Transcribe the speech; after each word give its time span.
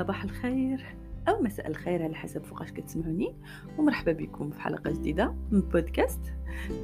صباح 0.00 0.24
الخير 0.24 0.96
أو 1.28 1.42
مساء 1.42 1.68
الخير 1.68 2.02
على 2.02 2.14
حسب 2.14 2.44
فوقاش 2.44 2.72
كتسمعوني 2.72 3.34
ومرحبا 3.78 4.12
بكم 4.12 4.50
في 4.50 4.60
حلقة 4.60 4.90
جديدة 4.90 5.34
من 5.50 5.60
بودكاست 5.60 6.20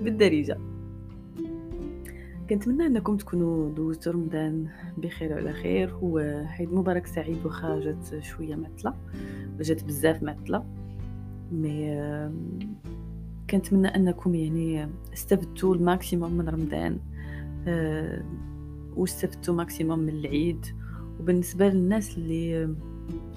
بالدارجة. 0.03 0.59
كنتمنى 2.51 2.87
أنكم 2.87 3.17
تكونوا 3.17 3.71
دوزتوا 3.75 4.13
رمضان 4.13 4.69
بخير 4.99 5.33
وعلى 5.33 5.53
خير 5.53 5.95
وعيد 6.03 6.73
مبارك 6.73 7.07
سعيد 7.07 7.47
واخا 7.47 7.81
جات 7.81 8.23
شوية 8.23 8.55
معطله 8.55 8.95
جات 9.61 9.85
بزاف 9.85 10.23
معطله 10.23 10.65
mais 11.53 12.01
كنتمنى 13.51 13.89
أنكم 13.89 14.35
يعني 14.35 14.89
استفدتوا 15.13 15.75
ال 15.75 15.82
maximum 15.82 16.33
من 16.33 16.49
رمضان 16.49 16.99
واستفدتوا 18.97 19.55
maximum 19.55 19.99
من 19.99 20.09
العيد. 20.09 20.67
وبالنسبة 21.21 21.69
للناس 21.69 22.19
اللي 22.19 22.75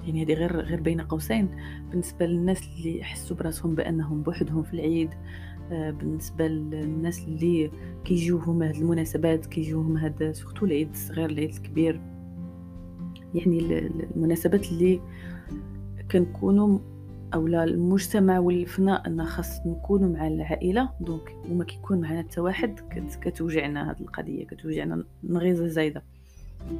يعني 0.06 0.24
هذه 0.24 0.32
غير 0.34 0.60
غير 0.60 0.80
بين 0.80 1.00
قوسين. 1.00 1.48
بالنسبة 1.90 2.26
للناس 2.26 2.62
اللي 2.76 2.98
يحسوا 2.98 3.36
براسهم 3.36 3.74
بأنهم 3.74 4.22
بوحدهم 4.22 4.62
في 4.62 4.74
العيد 4.74 5.10
آه، 5.72 5.90
بالنسبة 5.90 6.48
للناس 6.48 7.24
اللي 7.24 7.70
كيجيوهم 8.04 8.62
هاد 8.62 8.76
المناسبات 8.76 9.46
كيجيوهم 9.46 9.96
هاد 9.96 10.32
surtout 10.32 10.66
العيد 10.66 10.90
الصغير 10.90 11.30
العيد 11.30 11.54
الكبير. 11.54 12.00
يعني 13.34 13.58
المناسبات 14.16 14.72
اللي 14.72 15.00
كنكونوا 16.10 16.78
اولا 17.34 17.64
المجتمع 17.64 18.38
ولفنا 18.38 19.06
أن 19.06 19.24
خاص 19.24 19.66
نكونوا 19.66 20.08
مع 20.08 20.26
العائلة. 20.26 20.90
donc 21.00 21.36
وما 21.50 21.64
كيكون 21.64 22.00
معنا 22.00 22.22
حتى 22.22 22.40
واحد 22.40 22.80
كتوجعنا 23.22 23.90
هاد 23.90 24.00
القضية 24.00 24.46
كتوجعنا 24.46 25.04
نغيزه 25.24 25.66
زايدة. 25.66 26.02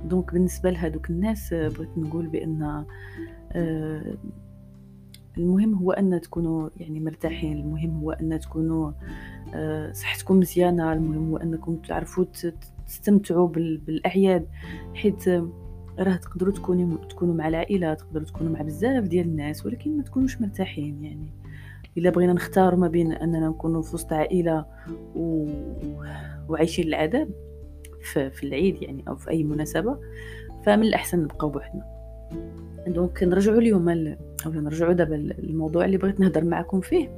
دونك 0.04 0.32
بالنسبة 0.32 0.70
لهذوك 0.70 1.10
الناس 1.10 1.52
آه، 1.52 1.68
بغيت 1.68 1.98
نقول 1.98 2.26
بأن 2.26 2.84
آه، 3.52 4.14
المهم 5.38 5.74
هو 5.74 5.92
أن 5.92 6.20
تكونوا 6.20 6.68
يعني 6.76 7.00
مرتاحين 7.00 7.58
المهم 7.58 8.00
هو 8.00 8.10
أن 8.10 8.40
تكونوا 8.40 8.92
آه، 9.54 9.92
صحتكم 9.92 10.38
مزيانة 10.38 10.92
المهم 10.92 11.30
هو 11.30 11.36
أنكم 11.36 11.76
تعرفوا 11.76 12.24
تستمتعوا 12.86 13.48
بالأعياد 13.48 14.46
حيت 14.94 15.28
راه 15.98 16.16
تقدروا 16.16 16.52
تكونوا 16.52 17.04
تكونوا 17.04 17.34
مع 17.34 17.48
العائلة 17.48 17.94
تقدروا 17.94 18.26
تكونوا 18.26 18.52
مع 18.52 18.62
بزاف 18.62 19.04
ديال 19.04 19.26
الناس 19.26 19.66
ولكن 19.66 19.96
ما 19.96 20.02
تكونوش 20.02 20.40
مرتاحين 20.40 21.04
يعني. 21.04 21.30
إلا 21.98 22.10
بغينا 22.10 22.32
نختار 22.32 22.76
ما 22.76 22.88
بين 22.88 23.12
أننا 23.12 23.48
نكونوا 23.48 23.82
في 23.82 23.94
وسط 23.94 24.12
عائلة 24.12 24.66
و... 25.16 25.46
وعايشين 26.48 26.86
العذاب 26.86 27.30
في, 28.02 28.30
العيد 28.42 28.82
يعني 28.82 29.04
أو 29.08 29.16
في 29.16 29.30
أي 29.30 29.44
مناسبة 29.44 29.98
فمن 30.66 30.82
الأحسن 30.82 31.22
نبقاو 31.22 31.50
بوحدنا. 31.50 31.84
دونك 32.86 33.22
نرجعوا 33.22 33.58
اليوم 33.58 33.88
أو 34.46 34.52
نرجعوا 34.52 34.92
دابا 34.92 35.14
الموضوع 35.14 35.84
اللي 35.84 35.96
بغيت 35.96 36.20
نهضر 36.20 36.44
معكم 36.44 36.80
فيه. 36.80 37.08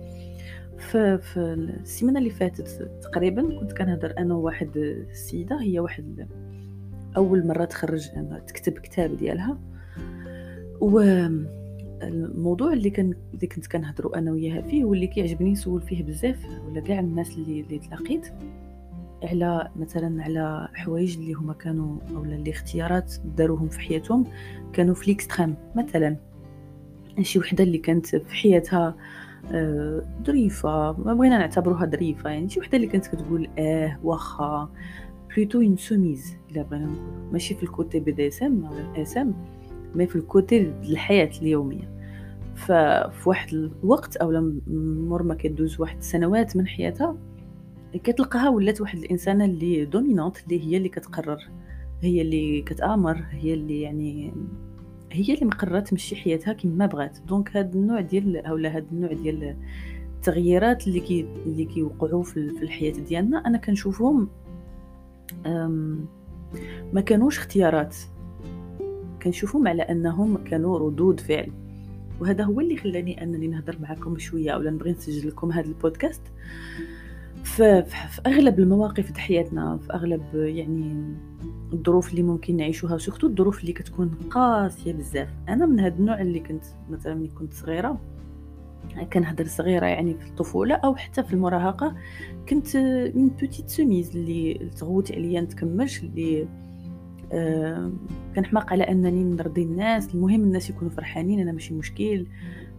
في, 0.78 1.18
في 1.18 1.38
السيمانة 1.82 2.18
اللي 2.18 2.30
فاتت 2.30 2.90
تقريبا 3.02 3.60
كنت 3.60 3.72
كنهضر 3.72 4.14
أنا 4.18 4.34
وواحد 4.34 4.76
السيدة 4.76 5.62
هي 5.62 5.80
واحد 5.80 6.28
أول 7.16 7.46
مرة 7.46 7.64
تخرج 7.64 8.08
تكتب 8.46 8.72
كتاب 8.72 9.16
ديالها. 9.16 9.58
و 10.80 11.00
الموضوع 12.02 12.72
اللي 12.72 12.90
كان 12.90 13.14
اللي 13.34 13.46
كنت 13.46 13.66
كنهضروا 13.66 14.18
أنا 14.18 14.32
وياها 14.32 14.62
فيه 14.62 14.84
واللي 14.84 15.06
كيعجبني 15.06 15.52
نسول 15.52 15.82
فيه 15.82 16.02
بزاف 16.02 16.46
ولا 16.66 16.80
كاع 16.80 17.00
الناس 17.00 17.36
اللي 17.36 17.60
اللي 17.60 17.78
تلاقيت. 17.78 18.26
على 19.22 19.68
مثلا 19.76 20.22
على 20.22 20.68
حوايج 20.74 21.16
اللي 21.16 21.32
هما 21.32 21.52
كانوا 21.52 21.98
اولا 22.16 22.34
اللي 22.34 22.50
اختيارات 22.50 23.14
داروهم 23.36 23.68
في 23.68 23.80
حياتهم 23.80 24.24
كانوا 24.72 24.94
في 24.94 25.06
l'extrême 25.06 25.54
مثلا 25.76 26.16
شي 27.20 27.38
وحدة 27.38 27.64
اللي 27.64 27.78
كانت 27.78 28.16
في 28.16 28.34
حياتها 28.34 28.96
آه، 29.52 30.02
ظريفة 30.26 30.92
ما 30.92 31.14
بغينا 31.14 31.38
نعتبروها 31.38 31.86
ظريفة 31.86 32.30
يعني 32.30 32.48
شي 32.48 32.60
وحدة 32.60 32.76
اللي 32.76 32.86
كانت 32.86 33.06
كتقول 33.06 33.48
آه 33.58 33.98
واخا 34.04 34.68
plutôt 35.36 35.60
une 35.60 35.76
soumise 35.76 36.36
الا 36.50 36.62
بغينا 36.62 36.86
نقول 36.86 37.32
ماشي 37.32 37.54
في 37.54 37.62
ال 37.62 37.70
côté 37.70 38.00
BDSM 38.00 38.64
إس 38.96 39.16
إم 39.16 39.34
مي 39.94 40.06
في 40.06 40.16
الكوتي 40.16 40.60
الحياة 40.60 41.30
اليومية. 41.42 41.92
ففي 42.54 43.28
واحد 43.28 43.54
الوقت 43.54 44.16
اولا 44.16 44.60
مور 44.66 45.22
ما 45.22 45.34
كدوز 45.34 45.80
واحد 45.80 45.96
السنوات 45.96 46.56
من 46.56 46.66
حياتها 46.66 47.16
كتلقاها 47.98 48.48
ولات 48.48 48.80
واحد 48.80 48.98
الإنسانة 48.98 49.44
اللي 49.44 49.84
دومينونت 49.84 50.36
اللي 50.44 50.64
هي 50.64 50.76
اللي 50.76 50.88
كتقرر 50.88 51.48
هي 52.02 52.22
اللي 52.22 52.62
كتآمر 52.62 53.24
هي 53.30 53.54
اللي 53.54 53.80
يعني 53.80 54.32
هي 55.12 55.34
اللي 55.34 55.46
مقررت 55.46 55.88
تمشي 55.88 56.16
حياتها 56.16 56.52
كما 56.52 56.86
بغات. 56.86 57.18
دونك 57.28 57.56
هاد 57.56 57.76
النوع 57.76 58.00
ديال 58.00 58.46
أولا 58.46 58.76
هاد 58.76 58.86
النوع 58.92 59.12
ديال 59.12 59.56
التغييرات 60.16 60.86
اللي 60.86 61.00
كي 61.00 61.26
اللي 61.46 61.64
كيوقعوا 61.64 62.22
في 62.22 62.36
الحياة 62.36 62.92
ديالنا 62.92 63.46
أنا 63.46 63.58
كنشوفهم 63.58 64.28
ما 66.92 67.00
كانوش 67.06 67.38
اختيارات. 67.38 67.96
كنشوفهم 69.22 69.68
على 69.68 69.82
أنهم 69.82 70.36
كانوا 70.44 70.78
ردود 70.78 71.20
فعل. 71.20 71.52
وهذا 72.20 72.44
هو 72.44 72.60
اللي 72.60 72.76
خلاني 72.76 73.22
أنني 73.22 73.48
نهضر 73.48 73.78
معكم 73.80 74.18
شوية 74.18 74.50
أولا 74.50 74.70
نبغي 74.70 74.92
نسجل 74.92 75.28
لكم 75.28 75.52
هذا 75.52 75.68
البودكاست. 75.68 76.22
في, 77.44 77.82
في 77.84 78.20
أغلب 78.26 78.58
المواقف 78.58 79.12
د 79.12 79.16
حياتنا 79.16 79.78
في 79.78 79.94
أغلب 79.94 80.22
يعني 80.34 81.14
الظروف 81.72 82.10
اللي 82.10 82.22
ممكن 82.22 82.56
نعيشوها 82.56 82.94
وسورتو 82.94 83.26
الظروف 83.26 83.60
اللي 83.60 83.72
كتكون 83.72 84.08
قاسية 84.30 84.92
بزاف. 84.92 85.28
أنا 85.48 85.66
من 85.66 85.80
هاد 85.80 85.98
النوع 85.98 86.20
اللي 86.20 86.40
كنت 86.40 86.64
مثلا 86.90 87.14
ملي 87.14 87.28
كنت 87.28 87.54
صغيرة 87.54 88.00
كنهضر 89.12 89.46
صغيرة 89.46 89.86
يعني 89.86 90.14
في 90.14 90.26
الطفولة 90.26 90.74
أو 90.74 90.96
حتى 90.96 91.22
في 91.22 91.32
المراهقة 91.32 91.96
كنت 92.48 92.76
من 93.14 93.28
بوتيت 93.28 93.68
سوميز 93.68 94.16
اللي 94.16 94.70
تغوت 94.76 95.12
عليا 95.12 95.40
نتكملش 95.40 96.02
اللي 96.02 96.48
آه 97.32 97.92
كنحماق 98.36 98.72
على 98.72 98.84
أنني 98.84 99.24
نرضي 99.24 99.62
الناس. 99.62 100.14
المهم 100.14 100.42
الناس 100.42 100.70
يكونوا 100.70 100.92
فرحانين 100.92 101.40
أنا 101.40 101.52
ماشي 101.52 101.74
مشكل 101.74 102.26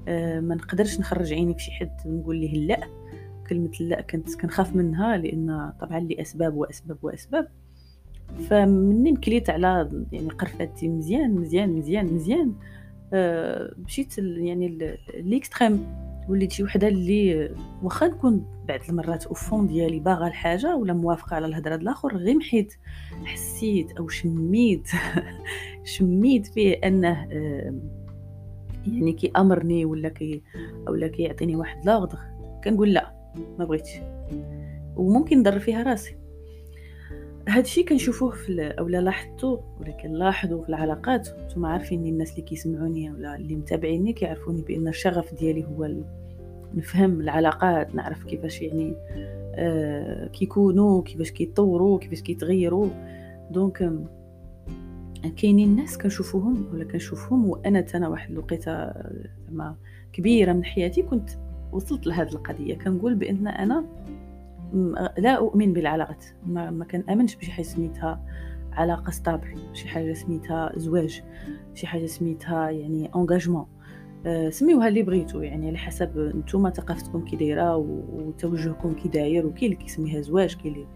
آه 0.08 0.40
ما 0.40 0.56
نقدرش 0.56 1.00
نخرج 1.00 1.34
عيني 1.34 1.54
في 1.54 1.60
شي 1.60 1.72
حد 1.72 1.92
نقول 2.06 2.36
ليه 2.36 2.68
لا. 2.68 3.03
كلمة 3.50 3.72
لا 3.80 4.02
كنت 4.02 4.36
كنخاف 4.36 4.76
منها 4.76 5.18
لأن 5.18 5.74
طبعا 5.82 6.00
لأسباب 6.00 6.56
وأسباب 6.56 6.98
وأسباب. 7.02 7.48
فمنين 8.50 9.16
كليت 9.16 9.50
على 9.50 9.90
يعني 10.12 10.30
قرفاتي 10.30 10.90
مزيان 10.90 11.36
مزيان 11.36 11.70
مزيان 11.70 12.14
مزيان. 12.14 12.54
أه 13.14 13.76
مشيت 13.86 14.18
يعني 14.18 14.98
ليكستريم. 15.16 16.04
وليت 16.30 16.52
شي 16.52 16.64
وحدة 16.64 16.88
اللي 16.88 17.56
واخا 17.84 18.08
نكون 18.08 18.46
بعض 18.68 18.80
المرات 18.90 19.26
اوفون 19.26 19.68
ديالي 19.68 20.00
باغا 20.00 20.28
الحاجة 20.28 20.76
ولا 20.76 20.94
موافقة 20.94 21.36
على 21.36 21.46
الهضرة 21.46 21.76
الآخر 21.76 22.18
غير 22.18 22.36
محيت. 22.36 22.74
حسيت 23.26 23.92
أو 23.92 24.08
شميت 24.08 24.88
شميت 25.84 26.48
فيه 26.48 26.74
أنه 26.74 27.28
أه 27.32 27.74
يعني 28.88 29.14
كي 29.14 29.32
أمرني 29.38 29.86
ولا 29.86 30.10
كي 30.10 30.44
اولا 30.88 31.08
كيعطيني 31.08 31.56
واحد 31.56 31.86
لاغدغ 31.86 32.20
كنقول 32.64 32.94
لا. 32.94 33.23
ما 33.60 33.66
بغيتش. 33.66 33.92
وممكن 34.96 35.40
نضر 35.40 35.60
فيها 35.60 35.84
راسي. 35.84 36.16
هذا 37.50 37.62
الشيء 37.62 37.86
كنشوفوه 37.86 38.32
في 38.32 38.74
اولا 38.80 39.02
لاحظتو 39.02 39.60
ولا 39.80 39.92
كنلاحظوا 39.92 40.64
في 40.64 40.70
العلاقات. 40.70 41.28
نتوما 41.40 41.70
عارفين 41.70 42.06
الناس 42.06 42.32
اللي 42.32 42.42
كيسمعوني 42.42 43.12
ولا 43.12 43.36
اللي 43.36 43.56
متابعيني 43.56 44.14
كيعرفوني 44.14 44.62
بأن 44.62 44.88
الشغف 44.88 45.34
ديالي 45.34 45.66
هو 45.66 45.90
نفهم 46.76 47.22
العلاقات 47.22 47.96
نعرف 47.96 48.24
كيفاش 48.24 48.62
يعني 48.62 48.94
آه 49.56 50.28
كيكونوا 50.28 51.02
كيفاش 51.02 51.32
كيتطوروا 51.32 52.00
كيفاش 52.00 52.22
كيتغيروا. 52.22 52.88
donc 53.52 53.92
كاينين 55.38 55.70
الناس 55.70 55.98
كنشوفوهم 55.98 56.68
ولا 56.74 56.84
كنشوفهم 56.84 57.50
وأنا 57.50 57.86
أنا 57.96 58.08
واحد 58.08 58.32
الوقيتة 58.32 58.94
زعما 59.48 59.76
كبيرة 60.14 60.54
من 60.54 60.66
حياتي 60.66 61.02
كنت 61.02 61.30
وصلت 61.74 62.08
لهذه 62.08 62.30
القضية. 62.30 62.78
كنقول 62.78 63.16
بأن 63.16 63.48
أنا 63.48 63.86
لا 65.18 65.38
أؤمن 65.38 65.74
بالعلاقات 65.74 66.26
ما, 66.46 66.72
ما 66.72 66.86
كنامنش 66.86 67.36
بشي 67.36 67.52
حاجة 67.52 67.66
سميتها 67.66 68.24
علاقة 68.72 69.12
stable 69.12 69.58
شي 69.74 69.88
حاجة 69.88 70.14
سميتها 70.14 70.72
زواج 70.76 71.24
شي 71.74 71.88
حاجة 71.88 72.06
سميتها 72.06 72.70
يعني 72.70 73.10
engagement 73.16 73.66
أه 74.26 74.50
سميوها 74.50 74.88
اللي 74.88 75.04
بغيتو 75.04 75.42
يعني 75.42 75.68
على 75.68 75.78
حسب 75.78 76.34
نتوما 76.36 76.70
ثقافتكم 76.70 77.26
كي 77.26 77.36
دايرة 77.36 77.76
وتوجهكم 77.76 78.94
كي 78.94 79.10
داير 79.10 79.46
وكاين 79.46 79.72
اللي 79.72 79.84
كيسميها 79.84 80.22
زواج 80.22 80.56
كاين 80.56 80.74
اللي 80.74 80.88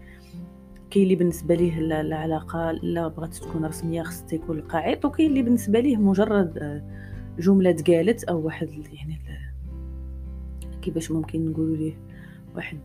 اللي 0.96 1.14
بالنسبة 1.14 1.54
ليه 1.54 1.78
العلاقه 1.78 2.72
لا 2.72 3.08
بغات 3.08 3.34
تكون 3.34 3.64
رسمية 3.64 4.02
خص 4.02 4.22
تكون 4.22 4.58
القاعد 4.58 5.04
وكاين 5.04 5.30
اللي 5.30 5.42
بالنسبة 5.42 5.80
ليه 5.80 5.96
مجرد 5.96 6.58
آه، 6.58 6.82
جملة 7.38 7.72
تقالت 7.72 8.24
أو 8.24 8.46
واحد 8.46 8.68
يعني 8.68 9.18
كيفاش 10.88 11.10
ممكن 11.10 11.50
نقولوا 11.50 11.76
ليه 11.76 11.96
واحد 12.56 12.78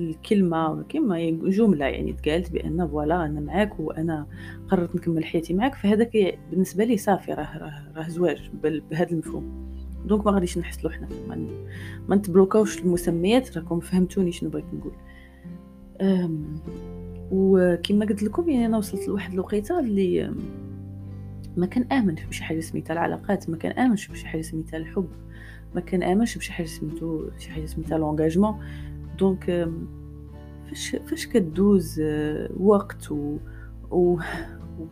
الكلمة 0.00 0.82
كما 0.82 1.30
جملة 1.30 1.86
يعني 1.86 2.12
تقالت 2.12 2.52
بأن 2.52 2.88
voilà 2.88 3.24
أنا 3.24 3.40
معاك 3.40 3.80
وأنا 3.80 4.26
قررت 4.68 4.96
نكمل 4.96 5.24
حياتي 5.24 5.54
معاك 5.54 5.74
فهذاك 5.74 6.38
بالنسبة 6.50 6.84
لي 6.84 6.96
صافي 6.96 7.32
راه 7.32 7.58
راه, 7.58 7.92
راه 7.96 8.08
زواج 8.08 8.50
بهذا 8.62 9.10
المفهوم. 9.10 9.70
donc 10.06 10.26
ما 10.26 10.32
غاديش 10.32 10.58
نحسلو 10.58 10.90
حنا 10.90 11.08
ما, 12.08 12.16
نتبلوكاوش 12.16 12.78
المسميات 12.78 13.56
راكم 13.56 13.80
فهمتوني 13.80 14.32
شنو 14.32 14.50
بغيت 14.50 14.64
نقول. 14.74 14.92
وكما 17.32 18.06
قلت 18.06 18.22
لكم 18.22 18.50
يعني 18.50 18.66
أنا 18.66 18.78
وصلت 18.78 19.08
لواحد 19.08 19.32
الوقيتة 19.32 19.80
اللي 19.80 20.34
ما 21.56 21.66
كان 21.66 21.82
امنش 21.92 22.24
بشي 22.24 22.44
حاجة 22.44 22.60
سميتها 22.60 22.92
العلاقات 22.92 23.50
ما 23.50 23.56
كان 23.56 23.72
امنش 23.72 24.08
بشي 24.08 24.26
حاجة 24.26 24.42
سميتها 24.42 24.76
الحب. 24.76 25.08
ما 25.74 25.80
كان 25.80 26.02
امنش 26.02 26.38
بشي 26.38 26.52
حاجة 26.52 26.66
سميتو 26.66 27.28
شي 27.38 27.50
حاجة 27.50 27.66
سميتها 27.66 27.98
l'engagement. 27.98 28.54
donc 29.18 29.70
فاش 30.68 30.96
فاش 31.06 31.26
كدوز 31.26 32.00
آه، 32.00 32.50
وقت 32.60 33.12
و, 33.12 33.36
و 33.90 34.18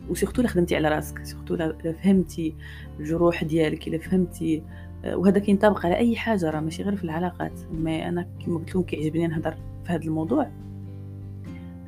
و 0.09 0.13
surtout 0.13 0.41
الا 0.41 0.49
خدمتي 0.49 0.75
على 0.75 0.89
راسك 0.89 1.23
surtout 1.23 1.53
الا 1.53 1.93
فهمتي 2.03 2.55
الجروح 2.99 3.43
ديالك 3.43 3.87
إلا 3.87 3.97
فهمتي 3.97 4.63
آه، 5.05 5.17
وهذا 5.17 5.39
كينطبق 5.39 5.85
على 5.85 5.97
أي 5.97 6.15
حاجة 6.15 6.49
راه 6.49 6.59
ماشي 6.59 6.83
غير 6.83 6.95
في 6.95 7.03
العلاقات. 7.03 7.59
ما 7.73 8.09
أنا 8.09 8.27
كما 8.45 8.57
قلت 8.57 8.69
لكم 8.69 8.81
كيعجبني 8.81 9.27
نهضر 9.27 9.51
في 9.85 9.91
هذا 9.93 10.03
الموضوع. 10.03 10.51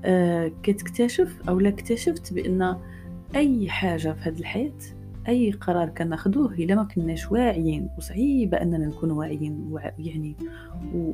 آه 0.06 0.52
كتكتشف 0.64 1.50
أو 1.50 1.60
لا 1.60 1.70
اكتشفت 1.70 2.34
بأن 2.34 2.78
أي 3.36 3.70
حاجة 3.70 4.14
في 4.14 4.30
هذه 4.30 4.40
الحياة 4.40 4.72
أي 5.28 5.52
قرار 5.52 5.90
كناخذوه 5.90 6.54
إلا 6.54 6.76
ما 6.76 6.84
كناش 6.84 7.32
واعيين 7.32 7.90
وصعيبه 7.98 8.62
أننا 8.62 8.78
نكون 8.78 9.12
واعيين 9.12 9.78
يعني 10.00 10.36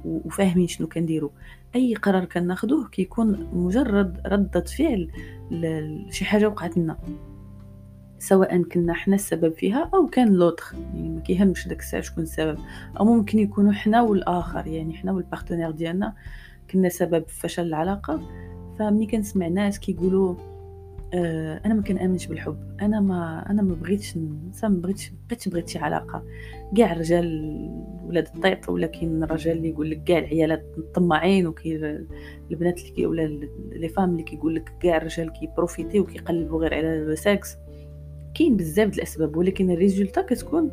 وفاهمين 0.06 0.68
شنو 0.68 0.88
كنديروا 0.88 1.30
أي 1.76 1.96
قرار 1.96 2.26
كناخذوه 2.26 2.88
كيكون 2.88 3.50
مجرد 3.54 4.22
ردة 4.26 4.62
فعل 4.62 5.12
لشي 5.52 6.26
حاجة 6.26 6.48
وقعت 6.48 6.78
لنا. 6.78 6.98
سواء 8.20 8.64
كنا 8.64 8.94
حنا 8.94 9.16
السبب 9.16 9.54
فيها 9.54 9.90
أو 9.94 10.08
كان 10.08 10.34
لوطخ 10.34 10.74
يعني 10.74 11.10
ما 11.10 11.20
كيهمش 11.22 11.68
داك 11.68 11.80
الساعة 11.80 12.04
شكون 12.04 12.24
السبب. 12.24 12.58
أو 13.00 13.06
ممكن 13.06 13.40
يكونوا 13.40 13.72
حنا 13.72 14.02
والآخر 14.02 14.68
يعني 14.68 14.94
حنا 14.94 15.12
والبارتنير 15.12 15.72
ديالنا 15.72 16.14
كنا 16.72 16.90
سبب 16.90 17.24
فشل 17.28 17.68
العلاقة. 17.68 18.22
فمني 18.80 19.06
كنسمع 19.06 19.48
ناس 19.48 19.80
كيقولوا 19.80 20.36
أنا 21.14 21.74
ما 21.74 21.82
كنأمنش 21.82 22.28
بالحب. 22.28 22.58
أنا 22.82 23.00
ما 23.00 23.46
أنا 23.50 23.62
ما 23.62 23.76
بغيتش 23.76 24.18
ما 24.18 24.70
بغيتش 24.70 25.12
بغيتش 25.28 25.48
بغيت 25.50 25.70
شي 25.70 25.80
علاقة. 25.80 26.24
كاع 26.78 26.92
الرجال 26.92 27.70
ولاد 28.06 28.28
الطيط 28.36 28.70
ولا 28.70 28.88
كاين 28.88 29.24
الرجال 29.24 29.58
اللي 29.58 29.70
يقول 29.70 29.92
لك 29.92 30.04
كاع 30.04 30.18
العيالات 30.18 30.66
طماعين 30.94 31.48
وكاين 31.48 32.08
البنات 32.52 32.80
اللي 32.80 33.06
ولا 33.06 33.48
les 33.72 33.90
femmes 33.90 34.12
اللي 34.12 34.24
كيقول 34.24 34.56
لك 34.56 34.72
كاع 34.80 34.98
الرجال 34.98 35.34
كي 35.34 35.47
profiter 35.47 36.00
وكيقلبوا 36.00 36.60
غير 36.62 36.74
على 36.74 36.98
السكس 36.98 37.58
كاين 38.36 38.58
بزاف 38.58 38.96
الأسباب 38.98 39.38
ولكن 39.38 39.72
ال 39.72 39.77
résultat 39.77 40.22
كتكون 40.22 40.72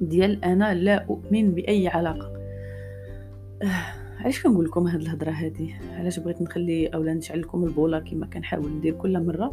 ديال 0.00 0.44
أنا 0.44 0.74
لا 0.74 1.04
أؤمن 1.04 1.54
بأي 1.54 1.88
علاقة. 1.88 2.32
آه. 3.62 4.05
علاش 4.26 4.42
كنقول 4.42 4.64
لكم 4.64 4.86
هاد 4.86 5.00
الهضرة 5.00 5.30
هادي؟ 5.30 5.74
علاش 5.92 6.18
بغيت 6.18 6.42
نخلي 6.42 6.86
أولا 6.86 7.14
نشعل 7.14 7.40
لكم 7.40 7.64
البوله 7.64 7.98
كما 7.98 8.26
كنحاول 8.26 8.72
ندير 8.72 8.94
كل 8.94 9.26
مرة 9.26 9.52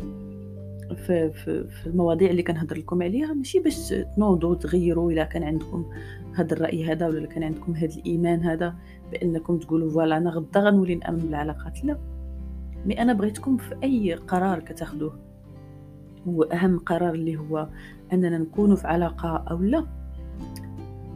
في, 0.96 1.32
في, 1.32 1.68
في 1.68 1.88
المواضيع 1.88 2.30
اللي 2.30 2.44
كنهضر 2.44 2.78
لكم 2.78 3.04
عليها 3.04 3.34
ماشي 3.34 3.60
باش 3.60 3.94
تنوضوا 4.16 4.56
تغيروا 4.56 5.12
إلا 5.12 5.24
كان 5.24 5.44
عندكم 5.44 5.86
هذا 6.36 6.54
الرأي 6.54 6.86
هذا 6.92 7.08
ولا 7.08 7.28
كان 7.28 7.44
عندكم 7.44 7.74
هذا 7.74 7.96
الإيمان 7.96 8.44
هذا 8.44 8.76
بأنكم 9.12 9.58
تقولوا 9.58 9.92
فوالا 9.92 10.18
أنا 10.18 10.30
غدا 10.30 10.60
غنولي 10.60 10.96
نأمن 10.96 11.20
بالعلاقات 11.20 11.86
لا 11.86 11.98
مي 12.86 13.02
أنا 13.02 13.14
بغيتكم 13.14 13.58
في 13.58 13.76
أي 13.84 14.14
قرار 14.14 14.60
كتاخذوه 14.60 15.20
هو 16.28 16.44
أهم 16.44 16.80
قرار 16.80 17.14
اللي 17.14 17.38
هو 17.38 17.70
أننا 18.14 18.38
نكونوا 18.38 18.76
في 18.76 18.88
علاقة 18.88 19.30
أو 19.52 19.62
لا. 19.62 19.88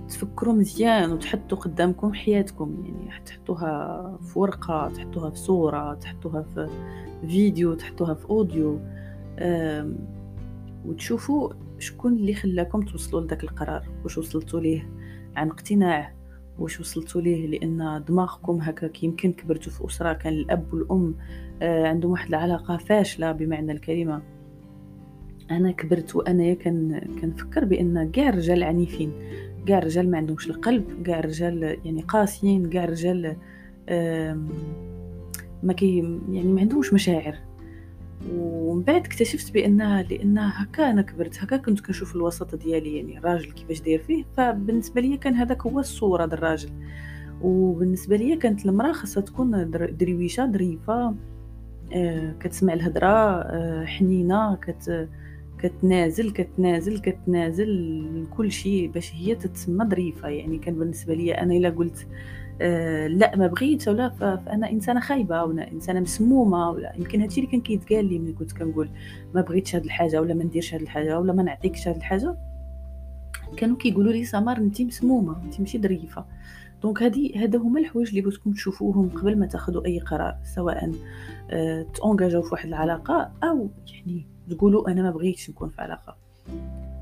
تفكروا 0.09 0.53
مزيان 0.53 1.11
وتحطوا 1.11 1.57
قدامكم 1.57 2.13
حياتكم 2.13 2.83
يعني 2.85 3.23
تحطوها 3.25 4.17
في 4.21 4.39
ورقة 4.39 4.89
تحطوها 4.89 5.29
في 5.29 5.37
صورة 5.37 5.93
تحطوها 5.93 6.41
في 6.41 6.69
فيديو 7.27 7.73
تحطوها 7.73 8.13
في 8.13 8.29
أوديو 8.29 8.79
وتشوفوا 10.85 11.53
شكون 11.79 12.13
اللي 12.13 12.33
خلاكم 12.33 12.81
توصلوا 12.81 13.21
لذاك 13.21 13.43
القرار 13.43 13.87
واش 14.03 14.17
وصلتوا 14.17 14.59
ليه 14.59 14.89
عن 15.35 15.49
اقتناع 15.49 16.13
واش 16.59 16.79
وصلتوا 16.79 17.21
ليه 17.21 17.47
لأن 17.47 18.03
دماغكم 18.07 18.61
هكاك 18.61 19.03
يمكن 19.03 19.33
كبرتوا 19.33 19.71
في 19.71 19.85
أسرة 19.85 20.13
كان 20.13 20.33
الأب 20.33 20.73
والأم 20.73 21.15
آه، 21.61 21.87
عندهم 21.87 22.11
واحد 22.11 22.27
العلاقة 22.27 22.77
فاشلة 22.77 23.31
بمعنى 23.31 23.71
الكلمة. 23.71 24.21
أنا 25.51 25.71
كبرت 25.71 26.15
وأنا 26.15 26.53
كان 26.53 27.01
كنفكر 27.21 27.65
بأن 27.65 28.11
كاع 28.11 28.29
الرجال 28.29 28.63
عنيفين. 28.63 29.11
كاع 29.67 29.77
الرجال 29.77 30.11
ما 30.11 30.17
عندهمش 30.17 30.49
القلب 30.49 31.03
كاع 31.05 31.19
الرجال 31.19 31.77
يعني 31.85 32.01
قاسيين 32.01 32.69
كاع 32.69 32.83
الرجال 32.83 33.35
ما 35.63 35.73
كي 35.73 35.97
يعني 36.29 36.53
ما 36.53 36.61
عندهمش 36.61 36.93
مشاعر. 36.93 37.35
ومن 38.33 38.83
بعد 38.83 39.05
اكتشفت 39.05 39.53
بأنها 39.53 40.03
لأنها 40.03 40.63
هكا 40.63 40.89
أنا 40.89 41.01
كبرت 41.01 41.43
هكا 41.43 41.57
كنت 41.57 41.79
كنشوف 41.79 42.15
الوسط 42.15 42.55
ديالي 42.55 42.97
يعني 42.97 43.17
الراجل 43.17 43.51
كيفاش 43.51 43.81
داير 43.81 43.99
فيه. 43.99 44.25
فبالنسبة 44.37 45.01
لي 45.01 45.17
كان 45.17 45.33
هذاك 45.33 45.61
هو 45.61 45.79
الصورة 45.79 46.25
ديال 46.25 46.39
الراجل. 46.39 46.69
وبالنسبة 47.41 48.15
لي 48.15 48.35
كانت 48.35 48.65
المرأة 48.65 48.91
خاصها 48.91 49.21
تكون 49.21 49.71
درويشة 49.99 50.51
ظريفه 50.51 51.15
آه، 51.93 52.33
كتسمع 52.39 52.73
الهضره 52.73 53.07
آه، 53.07 53.85
حنينة 53.85 54.55
كت 54.55 55.09
كتنازل 55.59 56.31
كتنازل 56.31 56.99
كتنازل 56.99 58.27
كل 58.37 58.51
شيء 58.51 58.91
باش 58.91 59.15
هي 59.15 59.35
تتسمى 59.35 59.85
ظريفة. 59.85 60.27
يعني 60.27 60.57
كان 60.57 60.75
بالنسبة 60.79 61.13
لي 61.13 61.31
أنا 61.31 61.53
إلا 61.53 61.69
قلت 61.69 62.07
آه 62.61 63.07
لا 63.07 63.35
ما 63.35 63.47
بغيت 63.47 63.87
ولا 63.87 64.09
فأنا 64.09 64.71
إنسانة 64.71 64.99
خايبة 64.99 65.43
ولا 65.43 65.71
إنسانة 65.71 65.99
مسمومة 65.99 66.69
ولا 66.69 66.93
يمكن 66.97 67.21
هادشي 67.21 67.39
اللي 67.39 67.51
كان 67.51 67.61
كيتقال 67.61 68.05
لي 68.05 68.19
ملي 68.19 68.33
كنت 68.33 68.51
كنقول 68.51 68.89
ما 69.33 69.41
بغيتش 69.41 69.75
هاد 69.75 69.83
الحاجة 69.83 70.21
ولا 70.21 70.33
ما 70.33 70.43
نديرش 70.43 70.73
هاد 70.73 70.81
الحاجة 70.81 71.19
ولا 71.19 71.33
ما 71.33 71.43
نعطيكش 71.43 71.87
هاد 71.87 71.95
الحاجة. 71.95 72.37
كانوا 73.57 73.77
كيقولوا 73.77 74.11
لي 74.11 74.25
سمار 74.25 74.57
انت 74.57 74.81
مسمومة 74.81 75.43
انت 75.43 75.59
ماشي 75.59 75.81
ظريفة. 75.81 76.25
دونك 76.83 77.03
هادي 77.03 77.37
هذا 77.37 77.59
هما 77.59 77.79
الحوايج 77.79 78.09
اللي 78.09 78.21
بغيتكم 78.21 78.51
تشوفوهم 78.51 79.09
قبل 79.09 79.39
ما 79.39 79.45
تاخذوا 79.45 79.85
أي 79.85 79.99
قرار 79.99 80.37
سواء 80.55 80.91
آه 81.51 81.81
تونجاجاو 81.81 82.41
في 82.41 82.49
واحد 82.51 82.67
العلاقة 82.67 83.31
أو 83.43 83.69
يعني 83.87 84.27
تقولوا 84.49 84.91
أنا 84.91 85.01
ما 85.01 85.11
بغيتش 85.11 85.49
نكون 85.49 85.69
في 85.69 85.81
علاقة. 85.81 86.15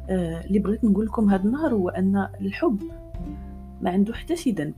آه 0.10 0.46
اللي 0.46 0.60
بغيت 0.60 0.84
نقول 0.84 1.06
لكم 1.06 1.30
هذا 1.30 1.44
النهار 1.44 1.74
هو 1.74 1.90
أن 1.90 2.28
الحب 2.42 2.80
ما 3.82 3.90
عنده 3.90 4.14
حتى 4.14 4.36
شي 4.36 4.52
ذنب. 4.52 4.74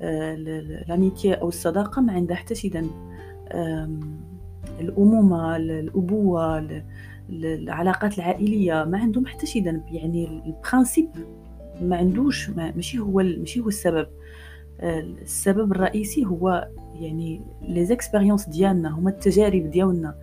آه 0.00 1.12
أو 1.26 1.48
الصداقة 1.48 2.02
ما 2.02 2.12
عندها 2.12 2.36
حتى 2.36 2.54
شي 2.54 2.68
ذنب. 2.68 2.90
الأمومة 4.80 5.56
الأبوة 5.56 6.68
العلاقات 7.30 8.18
العائلية 8.18 8.84
ما 8.84 8.98
عندهم 8.98 9.26
حتى 9.26 9.46
شي 9.46 9.60
ذنب. 9.60 9.82
يعني 9.92 10.42
ال 10.46 10.53
principe 10.53 11.08
ما 11.82 11.96
عندوش 11.96 12.50
ماشي 12.50 12.98
هو 12.98 13.22
ماشي 13.22 13.60
هو 13.60 13.68
السبب. 13.68 14.06
آه، 14.80 15.00
السبب 15.00 15.72
الرئيسي 15.72 16.24
هو 16.24 16.68
يعني 17.00 17.40
les 17.62 17.84
expériences 17.84 18.48
ديالنا 18.48 18.88
هما 18.88 19.10
التجارب 19.10 19.70
ديالنا. 19.70 20.14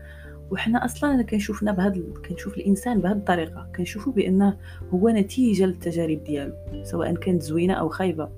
وحنا 0.52 0.86
أصلا 0.86 1.22
كنشوفنا 1.22 1.72
بهذا 1.72 2.02
كنشوف 2.30 2.58
الإنسان 2.58 3.00
بهذه 3.00 3.18
الطريقة 3.18 3.68
كنشوفه 3.76 4.12
بأنه 4.12 4.58
هو 4.94 5.10
نتيجة 5.10 5.66
للتجارب 5.66 6.24
ديالو 6.24 6.54
سواء 6.84 7.16
كانت 7.16 7.42
زوينة 7.42 7.74
أو 7.74 7.90
خايبة. 7.90 8.30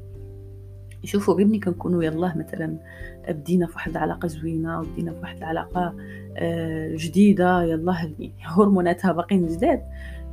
شوفوا 1.03 1.33
غير 1.33 1.45
ملي 1.45 1.59
كنكونوا 1.59 2.03
يلاه 2.03 2.37
مثلا 2.37 2.77
بدينا 3.29 3.67
في 3.67 3.73
واحد 3.75 3.91
العلاقة 3.91 4.27
زوينة 4.27 4.79
وبدينا 4.79 5.11
في 5.11 5.19
واحد 5.21 5.37
العلاقة 5.37 5.95
آه، 6.37 6.95
جديدة 6.95 7.63
يلاه 7.63 8.03
يعني 8.03 8.33
هرموناتها 8.57 9.11
باقيين 9.11 9.47
جداد 9.47 9.81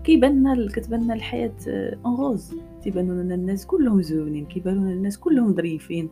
كيبان 0.04 0.40
لنا 0.40 0.68
كتبان 0.73 1.04
لنا 1.04 1.14
الحياة 1.14 1.52
en 1.69 2.14
آه، 2.14 2.16
rose 2.17 2.55
تيبانوا 2.82 3.23
لنا 3.23 3.35
الناس 3.35 3.66
كلهم 3.66 4.02
زوينين 4.02 4.47
كيبانوا 4.47 4.82
لنا 4.82 4.92
الناس 4.92 5.18
كلهم 5.18 5.54
ظريفين 5.54 6.08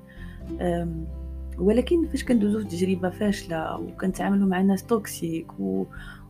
ولكن 1.59 2.07
فاش 2.07 2.25
كندوزو 2.25 2.61
في 2.61 2.65
تجربة 2.65 3.11
فاشله 3.11 3.77
وكنتعاملوا 3.81 4.49
مع 4.49 4.61
ناس 4.61 4.87
toxiques 4.87 5.61
و... 5.61 5.85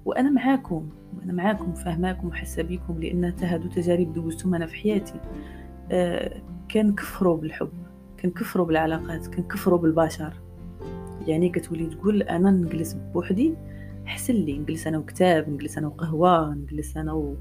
وأنا 0.05 0.31
معاكم 0.31 0.89
وأنا 1.19 1.33
معاكم 1.33 1.73
فاهماكم 1.73 2.29
وحاسة 2.29 2.63
بكم 2.63 3.03
لأن 3.03 3.25
هادو 3.25 3.69
تجارب 3.69 4.13
دوزتهم 4.13 4.55
أنا 4.55 4.67
في 4.67 4.75
حياتي. 4.75 5.21
آه 5.91 6.41
كنكفروا 6.71 7.37
بالحب 7.37 7.73
كنكفروا 8.23 8.67
بالعلاقات 8.67 9.27
كنكفروا 9.27 9.79
بالبشر. 9.79 10.33
يعني 11.27 11.49
كتولي 11.49 11.87
تقول 11.87 12.23
أنا 12.23 12.51
نجلس 12.51 12.97
بوحدي 13.15 13.55
احسن 14.07 14.35
لي 14.35 14.59
نجلس 14.59 14.87
أنا 14.87 14.99
وكتاب 14.99 15.49
نجلس 15.49 15.79
أنا 15.79 15.87
وقهوة 15.87 16.55
نجلس 16.55 16.97
أنا 16.97 17.13
و... 17.13 17.37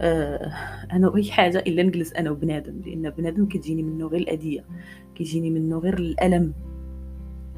آه 0.00 0.52
أنا 0.92 1.08
وأي 1.08 1.30
حاجة 1.30 1.58
إلا 1.58 1.82
نجلس 1.82 2.12
أنا 2.12 2.30
وبنادم 2.30 2.80
لأن 2.86 3.10
بنادم 3.10 3.46
كتجيني 3.46 3.82
منه 3.82 4.06
غير 4.06 4.20
الاذيه 4.20 4.64
كيجيني 5.14 5.50
منه 5.50 5.78
غير 5.78 5.98
الألم. 5.98 6.52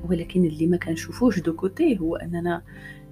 ولكن 0.08 0.44
اللي 0.44 0.66
ما 0.66 0.76
كنشوفوش 0.76 1.40
deux 1.40 1.52
côtés 1.52 1.98
هو 1.98 2.16
أننا 2.16 2.62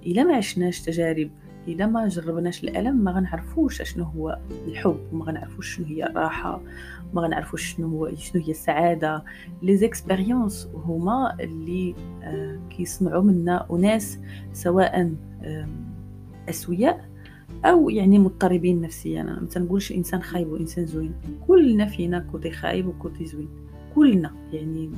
إلا 0.05 0.23
ما 0.23 0.35
عشناش 0.35 0.81
تجارب 0.81 1.29
إلا 1.67 1.85
ما 1.85 2.07
جربناش 2.07 2.63
الألم 2.63 3.03
ما 3.03 3.11
غنعرفوش 3.11 3.81
أشنو 3.81 4.03
هو 4.03 4.39
الحب 4.67 4.99
وما 5.11 5.25
غنعرفوش 5.25 5.75
شنو 5.75 5.85
هي 5.85 6.05
الراحة 6.05 6.61
ما 7.13 7.21
غنعرفوش 7.21 7.75
شنو 7.75 7.87
هو 7.87 8.15
شنو 8.15 8.43
هي 8.43 8.51
السعادة. 8.51 9.23
les 9.63 9.77
expériences 9.77 10.69
هما 10.73 11.37
اللي 11.39 11.95
آه 12.23 12.59
كيصنعوا 12.69 13.23
منا 13.23 13.67
أناس 13.71 14.19
سواء 14.53 15.13
أسوياء 16.49 17.09
أو 17.65 17.89
يعني 17.89 18.19
مضطربين 18.19 18.81
نفسيا. 18.81 19.21
أنا 19.21 19.39
ما 19.39 19.47
تنقولش 19.47 19.91
إنسان 19.91 20.21
خايب 20.21 20.47
وإنسان 20.47 20.85
زوين. 20.85 21.13
كلنا 21.47 21.85
فينا 21.85 22.19
côté 22.19 22.51
خايب 22.51 22.87
و 22.87 22.95
côté 22.95 23.25
زوين. 23.25 23.49
كلنا. 23.95 24.35
يعني 24.53 24.91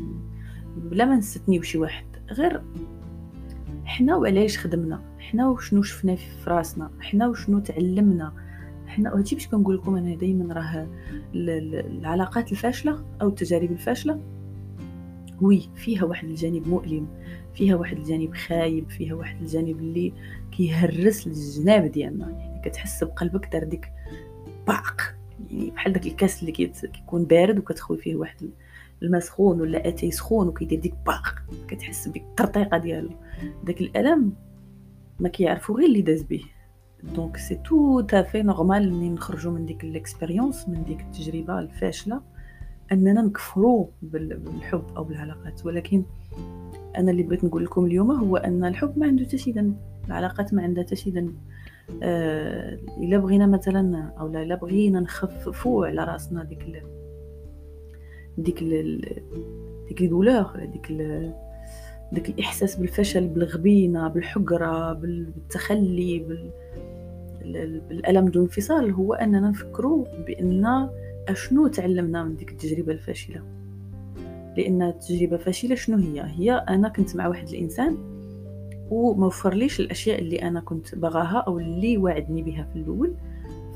بلا 0.78 1.06
ما 1.06 1.16
نستثنيو 1.16 1.62
شي 1.62 1.78
واحد 1.78 2.06
غير 2.32 2.62
حنا 3.86 4.16
وعلاش 4.16 4.58
خدمنا؟ 4.58 5.02
حنا 5.20 5.50
وشنو 5.50 5.82
شفنا 5.82 6.16
في 6.16 6.50
راسنا 6.50 6.92
حنا 7.00 7.28
وشنو 7.28 7.60
تعلمنا؟ 7.60 8.34
حنا 8.88 9.14
وهادشي 9.14 9.36
باش 9.36 9.48
كنقول 9.48 9.76
لكم 9.76 9.96
أنا 9.96 10.16
دائما 10.16 10.54
راه 10.54 10.88
العلاقات 11.36 12.52
الفاشلة 12.52 13.06
أو 13.22 13.28
التجارب 13.28 13.72
الفاشلة 13.72 14.20
وي 15.42 15.70
فيها 15.76 16.04
واحد 16.04 16.28
الجانب 16.28 16.68
مؤلم 16.68 17.08
فيها 17.54 17.76
واحد 17.76 17.98
الجانب 17.98 18.34
خايب 18.34 18.90
فيها 18.90 19.14
واحد 19.14 19.42
الجانب 19.42 19.80
اللي 19.80 20.14
كيهرس 20.52 21.28
الجناب 21.28 21.92
ديالنا. 21.92 22.30
يعني 22.30 22.62
كتحس 22.66 23.04
بقلبك 23.04 23.50
دار 23.52 23.64
ديك 23.64 23.92
باق 24.68 25.16
يعني 25.52 25.72
بحال 25.72 25.94
داك 25.94 26.08
الكاس 26.08 26.42
اللي 26.42 26.52
كيكون 26.52 27.26
بارد 27.26 27.60
وكتخوي 27.60 27.98
فيه 27.98 28.16
واحد 28.16 28.50
الماء 29.04 29.22
سخون 29.22 29.62
ولا 29.62 29.88
اتاي 29.88 30.12
سخون 30.12 30.48
وكيدير 30.48 30.80
ديك 30.80 30.94
باق 31.06 31.36
كتحس 31.68 32.08
بالترطيقه 32.08 32.78
ديالو. 32.78 33.10
داك 33.64 33.82
الألم 33.82 34.34
ما 35.20 35.30
كيعرفو 35.30 35.78
غير 35.78 35.88
اللي 35.88 36.02
داز 36.02 36.24
به 36.24 36.44
donc 37.16 37.38
c'est 37.38 38.02
tout 38.02 38.20
à 38.20 38.25
fait 38.25 38.44
normal 38.44 38.94
منين 38.94 39.14
نخرجوا 39.14 39.52
من 39.52 39.66
ديك 39.66 39.84
ال 39.84 39.91
expérience 39.91 40.70
من 40.70 40.84
ديك 40.84 41.02
التجربة 41.02 41.60
الفاشلة 41.60 42.22
أننا 42.92 43.22
نكفروا 43.22 43.88
بالحب 44.02 44.84
أو 44.98 45.04
بالعلاقات. 45.04 45.66
ولكن 45.66 46.04
أنا 46.98 47.12
اللي 47.12 47.24
بغيت 47.24 47.44
نقول 47.44 47.66
لكم 47.66 47.86
اليوم 47.86 48.12
هو 48.12 48.38
أن 48.38 48.64
الحب 48.64 49.00
ما 49.00 49.08
عنده 49.08 49.26
حتى 49.26 49.38
شي 49.38 49.52
ذنب. 49.52 49.78
العلاقات 50.08 50.54
ما 50.54 50.64
عندها 50.64 50.84
حتى 50.84 50.96
شي 50.96 51.10
ذنب. 51.10 51.36
آه 52.04 52.80
إلا 52.98 53.18
بغينا 53.18 53.48
مثلا 53.48 54.14
أو 54.20 54.28
لا 54.28 54.56
بغينا 54.56 55.00
نخففوا 55.00 55.88
على 55.88 56.04
رأسنا 56.04 56.44
ديك. 56.44 56.84
ديك 58.38 58.62
ال... 58.62 59.02
ديك 59.88 60.02
الدولور 60.02 60.66
ديك 60.74 60.92
ال... 60.92 61.32
ديك 62.12 62.30
الإحساس 62.30 62.76
بالفشل 62.76 63.28
بالغبينة 63.28 64.08
بالحقرة 64.08 64.94
بالتخلي 64.94 66.20
بال... 66.20 66.52
بالألم 67.90 68.28
دون 68.28 68.44
انفصال 68.44 68.92
هو 68.92 69.14
أننا 69.14 69.50
نفكروا 69.50 70.06
بأن 70.28 70.90
أشنو 71.28 71.68
تعلمنا 71.68 72.24
من 72.24 72.36
ديك 72.36 72.52
التجربة 72.52 72.92
الفاشلة. 72.92 73.44
لأن 74.58 74.82
التجربة 74.82 75.38
فاشله 75.38 75.76
شنو 75.76 75.98
هي؟ 75.98 76.22
هي 76.22 76.52
أنا 76.52 76.90
كنت 76.90 77.16
مع 77.16 77.28
واحد 77.28 77.50
الإنسان 77.50 77.98
وما 78.90 79.28
وفرليش 79.28 79.80
الأشياء 79.80 80.20
اللي 80.20 80.42
أنا 80.42 80.60
كنت 80.60 80.96
بغاها 80.96 81.44
أو 81.48 81.60
اللي 81.60 81.98
وعدني 81.98 82.42
بها 82.42 82.68
في 82.74 82.80
الأول 82.80 83.14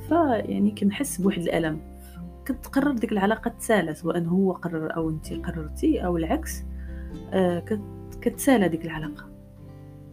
فيعني 0.08 0.72
كنحس 0.72 1.22
بواحد 1.22 1.42
الألم. 1.42 1.80
كتقرر 2.46 2.92
ديك 2.92 3.12
العلاقة 3.12 3.50
تسالى 3.50 3.94
سواء 3.94 4.24
هو 4.24 4.52
قرر 4.52 4.96
أو 4.96 5.10
انت 5.10 5.34
قررتي 5.34 6.06
أو 6.06 6.18
العكس 6.18 6.64
آه 7.34 7.64
كتسالى 8.22 8.68
ديك 8.68 8.86
العلاقة. 8.86 9.30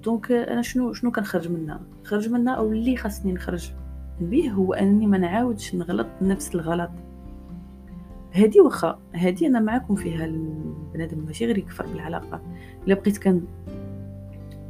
دونك 0.05 0.33
أنا 0.33 0.62
شنو 0.62 0.93
شنو 0.93 1.11
كنخرج 1.12 1.49
منها؟ 1.49 1.81
خرج 2.05 2.29
منها 2.29 2.55
أو 2.55 2.73
اللي 2.73 2.97
خاصني 2.97 3.33
نخرج 3.33 3.73
به 4.21 4.51
هو 4.51 4.75
أنني 4.75 5.07
ما 5.07 5.19
نعاودش 5.19 5.75
نغلط 5.75 6.07
نفس 6.23 6.55
الغلط. 6.55 6.91
هادي 8.33 8.61
واخا 8.61 8.99
هادي 9.15 9.47
أنا 9.47 9.61
معاكم 9.61 9.95
فيها 9.95 10.25
البنادم 10.25 11.19
ماشي 11.19 11.47
غير 11.47 11.59
يكفر 11.59 11.87
بالعلاقة. 11.87 12.43
إلا 12.87 12.95
بقيت 12.95 13.19
كان 13.19 13.43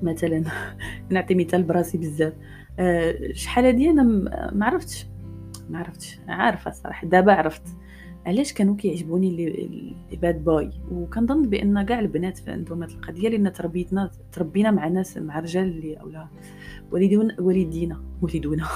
مثلا 0.02 0.45
نعطي 1.11 1.35
مثال 1.35 1.62
براسي 1.62 1.99
بزاف. 1.99 2.33
أه 2.78 3.33
شحال 3.33 3.64
هادي 3.64 3.90
أنا 3.90 4.02
ما 4.52 4.66
عرفتش 4.66 5.07
ما 5.71 5.78
عرفتش. 5.78 6.19
عارفة 6.28 6.71
الصراحة. 6.71 7.07
دابا 7.07 7.33
عرفت. 7.33 7.62
علاش 8.26 8.52
كانوا 8.52 8.76
كيعجبوني 8.76 9.37
لي 9.37 10.16
باد 10.16 10.45
بوي 10.45 10.71
وكنظن 10.90 11.49
بأن 11.49 11.83
كاع 11.83 11.99
البنات 11.99 12.49
عندهم 12.49 12.83
هاد 12.83 12.90
القضية 12.90 13.28
لأن 13.28 13.52
تربيتنا 13.52 14.11
تربينا 14.33 14.71
مع 14.71 14.88
ناس 14.88 15.19
مع 15.19 15.38
رجال 15.38 15.64
اللي 15.64 16.00
أولا 16.00 16.28
والدينا. 16.90 17.37
والدينا. 17.40 18.02
والدونا 18.23 18.66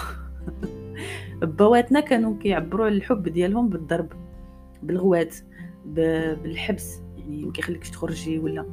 بواتنا 1.58 2.00
كانوا 2.00 2.38
كيعبروا 2.38 2.86
على 2.86 2.96
الحب 2.96 3.28
ديالهم 3.28 3.68
بالضرب 3.68 4.12
بالغوات 4.82 5.36
بالحبس. 5.84 7.00
يعني 7.18 7.44
ما 7.44 7.52
كيخليكش 7.52 7.90
تخرجي 7.90 8.38
ولا 8.38 8.66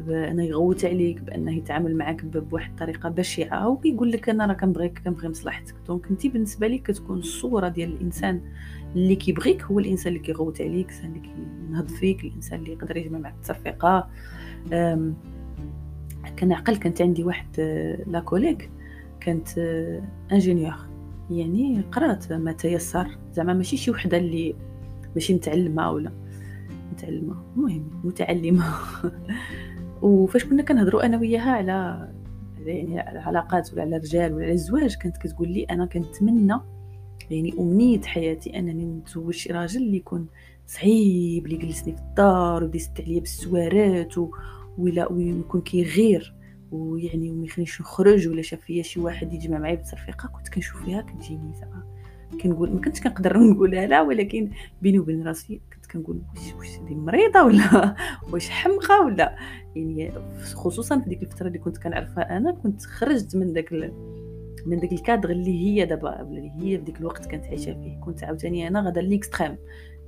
بانه 0.00 0.44
يغوت 0.44 0.84
عليك 0.84 1.20
بأنه 1.20 1.56
يتعامل 1.56 1.96
معك 1.96 2.24
بواحد 2.24 2.70
الطريقة 2.70 3.08
بشعة 3.08 3.68
وكيقول 3.68 4.10
لك 4.10 4.28
أنا 4.28 4.46
راه 4.46 4.52
كنبغيك 4.54 4.98
كنبغي 5.04 5.28
مصلحتك. 5.28 5.74
donc 5.86 6.10
انت 6.10 6.26
بالنسبة 6.26 6.68
لك 6.68 6.82
كتكون 6.82 7.18
الصورة 7.18 7.68
ديال 7.68 7.92
الإنسان 7.92 8.40
اللي 8.96 9.16
كيبغيك 9.16 9.62
هو 9.62 9.78
الإنسان 9.78 10.12
اللي 10.12 10.24
كيغوت 10.24 10.60
عليك 10.60 10.90
الإنسان 10.90 11.10
اللي 11.10 11.20
كينهض 11.20 11.88
فيك 11.88 12.24
الإنسان 12.24 12.58
اللي 12.58 12.72
يقدر 12.72 12.96
يجمع 12.96 13.18
معك 13.18 13.34
التصرفيقه 13.34 14.08
كنعقل 16.38 16.76
كانت 16.76 17.02
عندي 17.02 17.24
واحد 17.24 17.46
آه، 17.58 17.98
la 18.06 18.20
collègue 18.20 18.70
كانت 19.20 19.58
ingénieur 20.32 20.72
آه، 20.72 20.86
يعني 21.30 21.82
قرات 21.92 22.32
ما 22.32 22.52
تيسر. 22.52 23.06
زعما 23.32 23.52
ماشي 23.52 23.76
شي 23.76 23.90
وحدة 23.90 24.16
اللي 24.18 24.54
ماشي 25.14 25.34
متعلمة 25.34 25.90
ولا 25.90 26.12
متعلمة 26.92 27.34
المهم 27.56 27.90
متعلمة. 28.04 28.64
وفاش 30.02 30.44
كنا 30.44 30.62
كنهضروا 30.62 31.06
أنا 31.06 31.18
وياها 31.18 31.50
على 31.50 32.08
يعني 32.58 33.00
على 33.00 33.18
العلاقات 33.18 33.72
ولا 33.72 33.82
على 33.82 33.96
الرجال 33.96 34.34
ولا 34.34 34.44
على 34.44 34.52
الزواج 34.52 34.96
كانت 34.96 35.16
كتقول 35.16 35.48
لي 35.48 35.64
أنا 35.64 35.86
كنتمنى 35.86 36.60
يعني 37.30 37.54
أمنية 37.58 38.00
حياتي 38.00 38.58
أنني 38.58 38.84
نتزوج 38.84 39.34
شي 39.34 39.52
راجل 39.52 39.82
اللي 39.82 39.96
يكون 39.96 40.26
صعيب 40.66 41.46
اللي 41.46 41.54
يجلسني 41.54 41.92
في 41.92 42.00
الدار 42.00 42.62
ويبدا 42.64 43.04
عليا 43.06 43.20
بالسوارات 43.20 44.18
و... 44.18 44.30
ولا 44.78 45.12
ويكون 45.12 45.60
كيغير 45.60 46.34
ويعني 46.70 47.30
وما 47.30 47.44
يخلينيش 47.44 47.80
نخرج 47.80 48.28
ولا 48.28 48.42
شاف 48.42 48.60
فيا 48.60 48.82
شي 48.82 49.00
واحد 49.00 49.32
يجمع 49.32 49.58
معايا 49.58 49.74
بالتصرفيقه 49.74 50.28
كنت 50.28 50.48
كنشوف 50.48 50.84
فيها 50.84 51.02
كتجيني 51.02 51.54
زعما 51.54 51.82
كنقول 52.42 52.72
ما 52.72 52.80
كنتش 52.80 53.00
كنقدر 53.00 53.38
نقولها 53.50 53.86
لا 53.86 54.02
ولكن 54.02 54.50
بيني 54.82 54.98
وبين 54.98 55.26
راسي 55.26 55.60
كنقول 55.96 56.22
واش 56.36 56.54
واش 56.58 56.90
مريضة 56.90 57.44
ولا 57.44 57.96
واش 58.32 58.50
حمقى 58.50 59.04
ولا. 59.04 59.36
يعني 59.76 60.12
خصوصا 60.54 61.00
في 61.00 61.08
ديك 61.08 61.22
الفترة 61.22 61.46
اللي 61.46 61.58
كنت 61.58 61.78
كنعرفها 61.78 62.36
أنا 62.36 62.52
كنت 62.52 62.82
خرجت 62.82 63.36
من 63.36 63.52
داك 63.52 63.72
من 64.66 64.80
داك 64.80 64.92
الكادر 64.92 65.30
اللي 65.30 65.66
هي 65.66 65.86
دابا 65.86 66.20
اللي 66.20 66.50
هي 66.50 66.78
في 66.78 66.84
ديك 66.84 67.00
الوقت 67.00 67.26
كانت 67.26 67.44
عايشة 67.44 67.72
فيه. 67.72 68.00
كنت 68.00 68.24
عاوتاني 68.24 68.68
أنا 68.68 68.80
غادا 68.80 69.00
l'extrême 69.00 69.56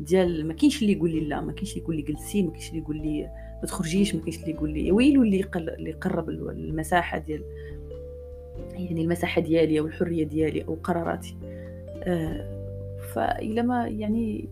ديال 0.01 0.49
ما 0.49 0.55
كاينش 0.55 0.83
اللي 0.83 0.93
يقول 0.93 1.11
لي 1.11 1.21
لا 1.21 1.41
ما 1.41 1.53
كاينش 1.53 1.73
اللي 1.73 1.83
يقول 1.83 1.97
لي 1.97 2.03
جلسي 2.03 2.43
ما 2.43 2.51
كاينش 2.51 2.69
اللي 2.69 2.81
يقول 2.81 2.97
لي 2.97 3.23
ما 3.63 3.67
تخرجيش 3.67 4.15
ما 4.15 4.21
كاينش 4.21 4.39
اللي 4.39 4.51
يقول 4.51 4.71
لي 4.71 4.93
ويلو 4.93 5.23
اللي 5.23 5.45
اللي 5.57 5.91
يقرب 5.91 6.29
المساحة 6.29 7.19
ديال 7.19 7.43
يعني 8.73 9.03
المساحة 9.03 9.41
ديالي 9.41 9.81
أو 9.81 9.87
الحرية 9.87 10.25
ديالي 10.25 10.65
أو 10.65 10.75
قراراتي. 10.75 11.37
آه 12.03 12.59
فإلا 13.15 13.63
ما 13.63 13.89
يعني 13.89 14.49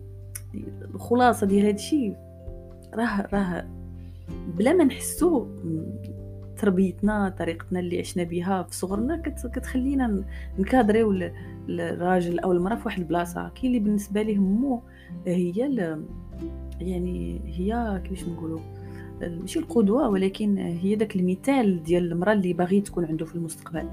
الخلاصة 0.95 1.47
ديال 1.47 1.65
هادشي 1.65 2.13
راه 2.93 3.27
راه 3.33 3.67
بلا 4.57 4.73
ما 4.73 4.83
نحسو 4.83 5.47
تربيتنا 6.57 7.29
طريقتنا 7.29 7.79
اللي 7.79 7.99
عشنا 7.99 8.23
بها 8.23 8.63
في 8.63 8.75
صغرنا 8.75 9.21
كتخلينا 9.25 10.23
نكادريو 10.59 11.31
الراجل 11.69 12.39
أو 12.39 12.51
المرأة 12.51 12.75
في 12.75 12.81
واحد 12.85 12.99
البلاصة. 12.99 13.49
كاين 13.49 13.65
اللي 13.65 13.79
بالنسبة 13.79 14.21
ليه 14.21 14.37
مو 14.37 14.81
هي 15.25 15.51
يعني 16.81 17.41
هي 17.45 18.01
كيفاش 18.03 18.29
نقولوا 18.29 18.59
ماشي 19.21 19.59
القدوة 19.59 20.09
ولكن 20.09 20.57
هي 20.57 20.95
داك 20.95 21.15
المثال 21.15 21.83
ديال 21.83 22.11
المرأة 22.11 22.33
اللي 22.33 22.53
باغي 22.53 22.81
تكون 22.81 23.05
عنده 23.05 23.25
في 23.25 23.35
المستقبل. 23.35 23.87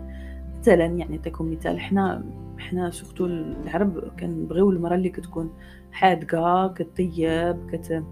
مثلا 0.60 0.84
يعني 0.84 1.16
نعطيكم 1.16 1.52
مثال 1.52 1.80
حنا 1.80 2.24
حنا 2.58 2.90
surtout 2.90 3.26
العرب 3.26 4.18
كنبغيو 4.20 4.70
المراه 4.70 4.96
اللي 4.96 5.08
كتكون 5.08 5.54
حادقة 5.92 6.68
كطيب 6.68 7.70
كت 7.72 8.04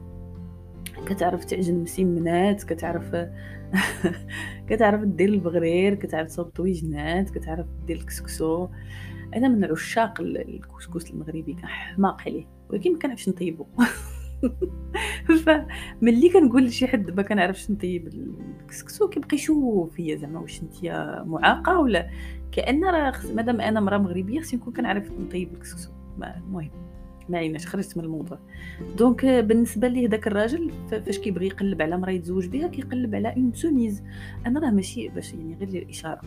كتعرف 1.07 1.45
تعجن 1.45 1.75
مسمنات 1.75 2.63
كتعرف 2.63 3.17
كتعرف 4.69 5.05
دير 5.05 5.29
البغرير 5.29 5.95
كتعرف 5.95 6.29
تصوب 6.29 6.47
طويجنات 6.47 7.31
كتعرف 7.31 7.67
دير 7.87 7.97
الكسكسو. 7.97 8.69
أنا 9.37 9.49
من 9.49 9.65
عشاق 9.65 10.21
الكسكس 10.21 11.11
المغربي 11.11 11.55
كنحماق 11.55 12.23
عليه 12.23 12.47
ولكن 12.71 12.93
ما 12.93 12.99
كنعرفش 12.99 13.29
نطيبو. 13.29 13.67
فملي 15.45 16.29
كنقول 16.29 16.65
لشي 16.65 16.87
حد 16.87 17.11
ما 17.17 17.23
كنعرفش 17.23 17.71
نطيب 17.71 18.09
الكسكسو 18.61 19.09
كيبقى 19.09 19.37
يشوف 19.37 19.95
فيا 19.95 20.17
زعما 20.17 20.41
واش 20.41 20.63
انت 20.63 20.85
معاقة 21.27 21.81
ولا 21.81 22.11
كأن 22.53 22.85
راه 22.85 23.13
مادام 23.35 23.61
أنا 23.61 23.81
مراه 23.81 23.99
مغربية 23.99 24.41
خصني 24.41 24.61
نكون 24.61 24.73
كنعرف 24.73 25.11
نطيب 25.21 25.53
الكسكسو 25.55 25.91
المهم 26.23 26.71
ما 27.29 27.39
عيناش 27.39 27.67
خرجت 27.67 27.97
من 27.99 28.05
الموضوع. 28.05 28.39
donc 28.99 29.27
بالنسبة 29.27 29.89
ليه 29.89 30.07
داك 30.07 30.27
الراجل 30.27 30.71
فاش 30.91 31.19
كيبغي 31.19 31.47
يقلب 31.47 31.83
على 31.83 31.99
مراه 31.99 32.13
يتزوج 32.13 32.47
بها 32.47 32.69
كيقلب 32.69 33.15
على 33.15 33.35
une 33.37 33.53
soumise 33.53 34.03
أنا 34.47 34.61
راه 34.61 34.71
ماشي 34.71 35.09
باش 35.09 35.33
يعني 35.35 35.55
غير 35.55 35.69
الإشارة. 35.69 36.21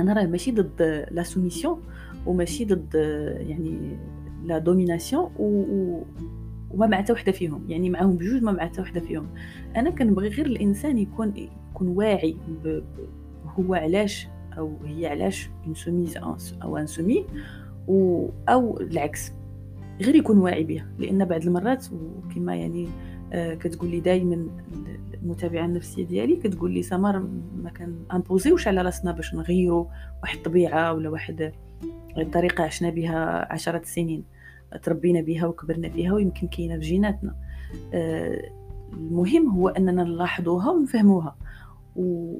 أنا 0.00 0.12
راه 0.12 0.26
ماشي 0.26 0.52
ضد 0.52 1.06
la 1.10 1.22
soumission 1.22 1.82
وماشي 2.26 2.64
ضد 2.64 2.94
يعني 3.40 3.98
la 4.44 4.58
domination 4.58 5.30
و, 5.38 5.64
وما 5.70 6.04
مع 6.74 6.96
حتى 6.96 7.12
وحدة 7.12 7.32
فيهم. 7.32 7.64
يعني 7.68 7.90
معاهم 7.90 8.16
بجوج 8.16 8.42
ما 8.42 8.52
مع 8.52 8.64
حتى 8.64 8.80
وحدة 8.80 9.00
فيهم. 9.00 9.26
أنا 9.76 9.90
كنبغي 9.90 10.28
غير 10.28 10.46
الإنسان 10.46 10.98
يكون 10.98 11.50
يكون 11.70 11.88
واعي 11.88 12.36
هو 13.46 13.74
علاش 13.74 14.28
أو 14.58 14.76
هي 14.84 15.06
علاش 15.06 15.50
une 15.66 15.74
soumise 15.74 16.16
أو 16.62 16.76
un 16.76 16.86
soumis 16.86 17.26
و 17.88 18.28
أو 18.48 18.80
العكس. 18.80 19.32
غير 20.02 20.14
يكون 20.14 20.38
واعي 20.38 20.64
بها. 20.64 20.86
لأن 20.98 21.24
بعض 21.24 21.42
المرات 21.42 21.86
وكما 21.92 22.56
يعني 22.56 22.88
آه 23.32 23.54
كتقول 23.54 23.90
لي 23.90 24.00
دائما 24.00 24.46
المتابعة 25.22 25.64
النفسية 25.64 26.06
ديالي 26.06 26.36
كتقول 26.36 26.70
لي 26.72 26.82
سمر 26.82 27.18
ما 27.56 27.70
كان 27.70 27.96
امبوزيوش 28.12 28.68
على 28.68 28.82
راسنا 28.82 29.12
باش 29.12 29.34
نغيروا 29.34 29.86
واحد 30.22 30.36
الطبيعة 30.36 30.92
ولا 30.92 31.08
واحد 31.08 31.52
الطريقة 32.18 32.64
عشنا 32.64 32.90
بها 32.90 33.52
عشرات 33.52 33.82
السنين 33.82 34.24
تربينا 34.76 35.20
بها 35.20 35.46
وكبرنا 35.46 35.88
فيها 35.88 36.12
ويمكن 36.12 36.48
كاينة 36.48 36.74
في 36.74 36.80
جيناتنا. 36.80 37.36
آه 37.94 38.50
المهم 38.92 39.50
هو 39.50 39.68
أننا 39.68 40.04
نلاحظوها 40.04 40.70
ونفهموها. 40.70 41.36
و... 41.96 42.36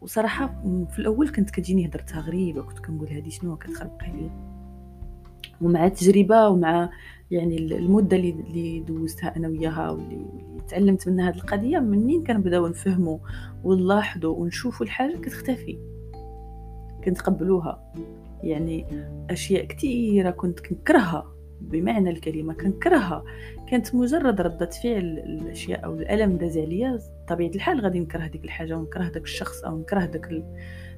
وصراحة 0.00 0.62
في 0.90 0.98
الأول 0.98 1.28
كنت 1.28 1.50
كتجيني 1.50 1.86
هضرتها 1.86 2.20
غريبه 2.20 2.62
كنت 2.62 2.78
كنقول 2.78 3.08
هذه 3.08 3.28
شنو 3.28 3.56
كتخربق 3.56 4.02
عليا 4.02 4.30
ومع 5.60 5.86
التجربة 5.86 6.48
ومع 6.48 6.90
يعني 7.30 7.58
المدة 7.58 8.16
اللي 8.16 8.30
اللي 8.30 8.80
دوزتها 8.80 9.36
أنا 9.36 9.48
وياها 9.48 9.90
واللي 9.90 10.26
تعلمت 10.68 11.08
منها 11.08 11.28
هذه 11.28 11.36
القضية 11.36 11.78
منين 11.78 12.24
كنبداو 12.24 12.66
نفهموا 12.66 13.18
ونلاحظوا 13.64 14.36
ونشوفوا 14.36 14.86
الحاجة 14.86 15.16
كتختفي. 15.16 15.78
كنتقبلوها. 17.04 17.92
يعني 18.42 18.86
أشياء 19.30 19.64
كثيره 19.64 20.30
كنت 20.30 20.60
كنكرهها. 20.60 21.35
بمعنى 21.60 22.10
الكلمة 22.10 22.54
كنكرهها 22.54 23.24
كانت 23.68 23.94
مجرد 23.94 24.40
ردة 24.40 24.66
فعل 24.66 25.18
الأشياء 25.26 25.84
أو 25.84 25.94
الألم 25.94 26.36
داز 26.36 26.58
عليا 26.58 26.98
طبيعة 27.28 27.50
الحال 27.50 27.80
غادي 27.80 28.00
نكره 28.00 28.26
ديك 28.26 28.44
الحاجة 28.44 28.76
ونكره 28.76 29.08
داك 29.08 29.22
الشخص 29.22 29.64
أو 29.64 29.78
نكره 29.78 30.04
داك 30.04 30.44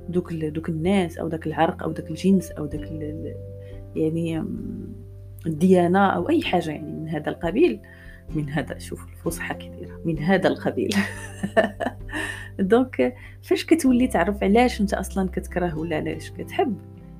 دوك 0.08 0.32
دوك 0.32 0.68
الناس 0.68 1.18
أو 1.18 1.28
داك 1.28 1.46
العرق 1.46 1.82
أو 1.82 1.92
داك 1.92 2.10
الجنس 2.10 2.50
أو 2.50 2.66
داك 2.66 2.90
يعني 3.96 4.44
الديانة 5.46 6.06
أو 6.06 6.28
أي 6.28 6.42
حاجة 6.42 6.70
يعني 6.70 6.92
من 6.92 7.08
هذا 7.08 7.28
القبيل. 7.28 7.80
من 8.34 8.50
هذا 8.50 8.78
شوف 8.78 9.06
الفصحى 9.08 9.54
كثيرة. 9.54 10.00
من 10.04 10.18
هذا 10.18 10.48
القبيل. 10.48 10.90
donc 12.58 13.14
فاش 13.42 13.64
كتولي 13.64 14.06
تعرف 14.06 14.42
علاش 14.42 14.80
أنت 14.80 14.94
أصلا 14.94 15.28
كتكره 15.32 15.78
ولا 15.78 15.96
علاش 15.96 16.30
كتحب؟ 16.30 16.78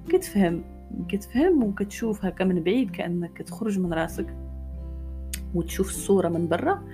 كتفهم. 0.08 0.77
كتفهم 1.08 1.64
وكتشوف 1.64 2.24
هكا 2.24 2.44
من 2.44 2.62
بعيد 2.62 2.90
كأنك 2.90 3.32
كتخرج 3.32 3.78
من 3.78 3.92
راسك 3.92 4.36
وتشوف 5.54 5.88
الصورة 5.88 6.28
من 6.28 6.48
برا. 6.48 6.84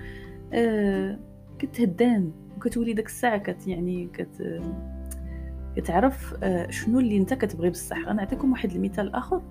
آه 0.53 1.19
كتهدان 1.59 2.31
وكتولي 2.57 2.93
داك 2.93 3.05
الساعة 3.05 3.37
كت 3.37 3.67
يعني 3.67 4.09
كت 4.13 4.61
كتعرف 5.75 6.35
آه، 6.43 6.69
شنو 6.69 6.99
اللي 6.99 7.17
انت 7.17 7.33
كتبغي 7.33 7.69
بصح. 7.69 7.97
غنعطيكم 8.07 8.51
واحد 8.51 8.71
المثال 8.71 9.15
آخر. 9.15 9.41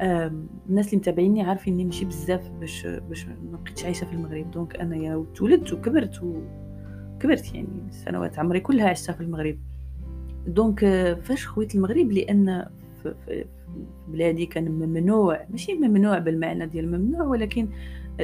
الناس 0.00 0.86
اللي 0.86 0.96
متابعيني 0.96 1.42
عارفين 1.42 1.74
إني 1.74 1.84
ماشي 1.84 2.04
بزاف 2.04 2.50
باش 2.50 2.86
باش 2.86 3.26
ما 3.28 3.58
بقيتش 3.64 3.84
عايشة 3.84 4.04
في 4.04 4.12
المغرب. 4.12 4.50
donc 4.50 4.76
أنا 4.76 4.96
يا 4.96 5.26
تولدت 5.34 5.72
وكبرت 5.72 6.22
وكبرت 6.22 7.54
يعني 7.54 7.68
سنوات 7.90 8.38
عمري 8.38 8.60
كلها 8.60 8.88
عشتها 8.88 9.12
في 9.12 9.20
المغرب. 9.20 9.58
donc 10.46 10.84
آه، 10.84 11.14
فاش 11.14 11.46
خويت 11.46 11.74
المغرب؟ 11.74 12.12
لأن 12.12 12.66
في 13.02 13.44
بلادي 14.08 14.46
كان 14.46 14.70
ممنوع 14.70 15.46
ماشي 15.50 15.74
ممنوع 15.74 16.18
بالمعنى 16.18 16.66
ديال 16.66 16.90
ممنوع 16.90 17.22
ولكن 17.22 17.68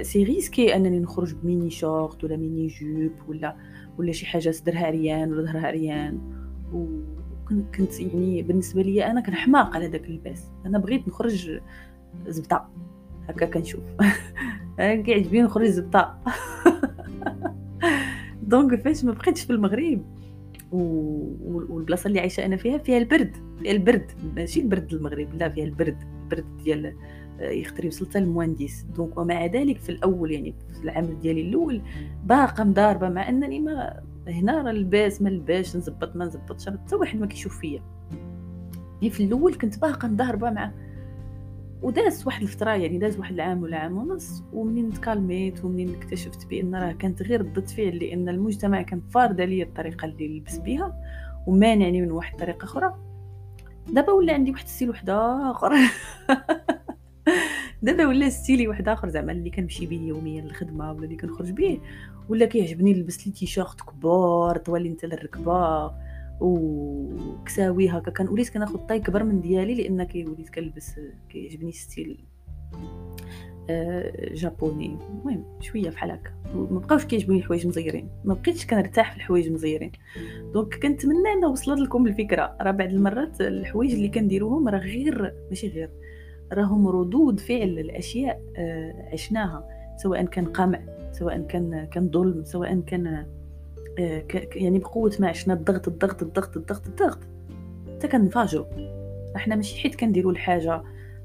c'est 0.02 0.24
risqué 0.24 0.76
أنني 0.76 1.00
نخرج 1.00 1.34
ب 1.34 1.41
mini 1.41 1.70
short 1.70 2.24
ولا 2.24 2.36
mini-jupe 2.36 3.12
ولا 3.28 3.56
ولا 3.98 4.12
شي 4.12 4.26
حاجة 4.26 4.50
صدرها 4.50 4.86
عريان 4.86 5.32
ولا 5.32 5.42
ظهرها 5.42 5.66
عريان 5.66 6.18
و 6.72 6.86
كنت 7.48 8.00
يعني 8.00 8.42
بالنسبة 8.42 8.82
لي 8.82 9.06
أنا 9.06 9.20
كنحماق 9.20 9.74
على 9.74 9.88
داك 9.88 10.04
اللباس 10.04 10.50
أنا 10.66 10.78
بغيت 10.78 11.08
نخرج 11.08 11.60
زلطة. 12.26 12.68
هكا 13.28 13.46
كنشوف. 13.46 13.80
كيعجبني 14.78 15.42
نخرج 15.42 15.66
زلطة. 15.66 16.18
donc 18.42 18.80
فاش 18.80 19.04
ما 19.04 19.12
بقيتش 19.12 19.44
في 19.44 19.50
المغرب 19.50 20.21
والبلاصة 20.72 22.08
اللي 22.08 22.20
عايشة 22.20 22.44
أنا 22.44 22.56
فيها 22.56 22.78
فيها 22.78 22.98
البرد. 22.98 23.36
البرد. 23.66 24.10
ماشي 24.36 24.60
البرد 24.60 24.92
المغرب. 24.92 25.34
لا 25.34 25.48
فيها 25.48 25.64
البرد. 25.64 25.96
البرد 26.22 26.56
ديال 26.64 26.96
يخطري 27.40 27.88
وصلت 27.88 28.16
للمهندس 28.16 28.82
دونك 28.82 29.18
ومع 29.18 29.46
ذلك 29.46 29.78
في 29.78 29.88
الأول 29.88 30.32
يعني 30.32 30.54
في 30.74 30.84
العمل 30.84 31.20
ديالي 31.20 31.40
الأول 31.40 31.82
باقا 32.24 32.64
مضاربة 32.64 33.08
مع 33.08 33.28
أنني 33.28 33.60
ما 33.60 34.02
هنا 34.28 34.62
راه 34.62 34.70
الباس 34.70 35.22
ما 35.22 35.28
لباش 35.28 35.76
نزبط 35.76 36.16
ما 36.16 36.24
نزبطش. 36.24 36.68
حتى 36.68 36.96
واحد 36.96 37.20
ما 37.20 37.26
كيشوف 37.26 37.58
فيا. 37.58 37.82
يعني 39.02 39.10
في 39.10 39.24
الأول 39.24 39.54
كنت 39.54 39.78
باقا 39.78 40.08
مضاربة 40.08 40.50
مع 40.50 40.72
وداز 41.82 42.26
واحد 42.26 42.42
الفترة 42.42 42.70
يعني 42.70 42.98
داز 42.98 43.18
واحد 43.18 43.34
العام 43.34 43.62
ولا 43.62 43.76
عام 43.76 43.98
ونص 43.98 44.42
ومنين 44.52 44.90
تكالميت 44.90 45.64
ومنين 45.64 45.94
اكتشفت 45.94 46.46
بأن 46.46 46.74
راه 46.74 46.92
كانت 46.92 47.22
غير 47.22 47.40
ردة 47.40 47.66
فعل 47.66 47.98
لأن 47.98 48.28
المجتمع 48.28 48.82
كان 48.82 49.00
فارض 49.00 49.40
عليا 49.40 49.64
الطريقة 49.64 50.04
اللي 50.04 50.28
نلبس 50.28 50.58
بها 50.58 50.96
ومانعني 51.46 52.02
من 52.02 52.10
واحد 52.10 52.32
الطريقة 52.32 52.64
أخرى. 52.64 52.94
دابا 53.88 54.12
ولا 54.12 54.34
عندي 54.34 54.50
واحد 54.50 54.64
ال 54.64 54.68
style 54.68 54.88
واحد 54.88 55.10
آخر. 55.10 55.72
دابا 57.82 58.06
ولا 58.06 58.28
style 58.28 58.61
ي 58.61 58.68
واحد 58.68 58.88
آخر 58.88 59.08
زعما 59.08 59.32
اللي 59.32 59.50
كنمشي 59.50 59.86
بيه 59.86 60.08
يوميا 60.08 60.42
للخدمة 60.42 60.92
ولا 60.92 61.04
اللي 61.04 61.16
كنخرج 61.16 61.50
بيه 61.50 61.78
ولا 62.28 62.46
كيعجبني 62.46 62.92
نلبس 62.92 63.26
les 63.26 63.32
t-shirts 63.32 63.80
كبار 63.80 64.56
طوالي 64.56 64.88
انت 64.88 65.04
للركبه 65.04 65.92
وكساوي 66.42 67.88
هكا. 67.88 68.10
كان 68.10 68.28
وليت 68.28 68.48
كناخذ 68.48 68.78
taille 68.78 69.00
كبر 69.00 69.24
من 69.24 69.40
ديالي 69.40 69.74
لأن 69.74 70.02
كي 70.04 70.26
وليت 70.26 70.48
كنلبس 70.48 71.00
كيعجبني 71.28 71.72
style 71.72 72.24
آه، 73.70 74.34
japonais. 74.34 74.98
المهم 75.10 75.44
شوية 75.60 75.90
بحال 75.90 76.10
هكا. 76.10 76.30
ما 76.54 76.78
بقاوش 76.78 77.04
كيعجبوني 77.04 77.38
الحوايج 77.38 77.66
مزيرين. 77.66 78.08
ما 78.24 78.34
بقيتش 78.34 78.66
كنرتاح 78.66 79.10
في 79.10 79.16
الحوايج 79.16 79.52
مزيرين. 79.52 79.92
دونك 80.54 80.74
كنتمنى 80.74 81.28
ان 81.38 81.44
وصلت 81.44 81.80
لكم 81.80 82.06
الفكرة. 82.06 82.56
راه 82.60 82.70
بعض 82.70 82.88
المرات 82.88 83.40
الحوايج 83.40 83.92
اللي 83.92 84.08
كنديروهم 84.08 84.68
راه 84.68 84.78
غير 84.78 85.34
ماشي 85.48 85.68
غير 85.68 85.90
راهم 86.52 86.88
ردود 86.88 87.40
فعل 87.40 87.78
الأشياء 87.78 88.42
آه، 88.56 89.08
عشناها. 89.12 89.68
سواء 90.02 90.24
كان 90.24 90.44
قمع 90.44 90.80
سواء 91.12 91.40
كان 91.40 91.84
كان 91.84 92.10
ظلم 92.10 92.44
سواء 92.44 92.80
كان 92.80 93.26
يعني 93.98 94.78
بقوة 94.78 95.12
ما 95.20 95.28
عشنا 95.28 95.54
الضغط 95.54 95.88
الضغط 95.88 96.22
الضغط 96.22 96.56
الضغط 96.56 96.86
الضغط. 96.86 97.18
حتى 97.96 98.08
كنفاجئوا. 98.08 98.64
إحنا 99.36 99.56
ماشي 99.56 99.80
حيت 99.80 99.94
كنديروا 99.94 100.32
الحاجة 100.32 100.82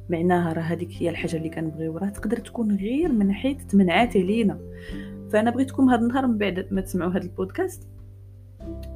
معناها 0.10 0.54
راه 0.54 0.62
هذيك 0.62 0.90
هي 1.00 1.10
الحاجة 1.10 1.36
اللي 1.36 1.50
كنبغيو. 1.50 1.98
راه 1.98 2.10
تقدر 2.10 2.38
تكون 2.38 2.76
غير 2.76 3.12
من 3.12 3.34
حيث 3.34 3.66
تمنعات 3.66 4.18
علينا. 4.18 4.60
فأنا 5.32 5.52
بغيتكم 5.52 5.90
هذا 5.90 6.02
النهار 6.02 6.28
من 6.28 6.38
بعد 6.38 6.68
ما 6.72 6.82
تسمعوا 6.82 7.12
هذا 7.12 7.24
البودكاست 7.24 7.88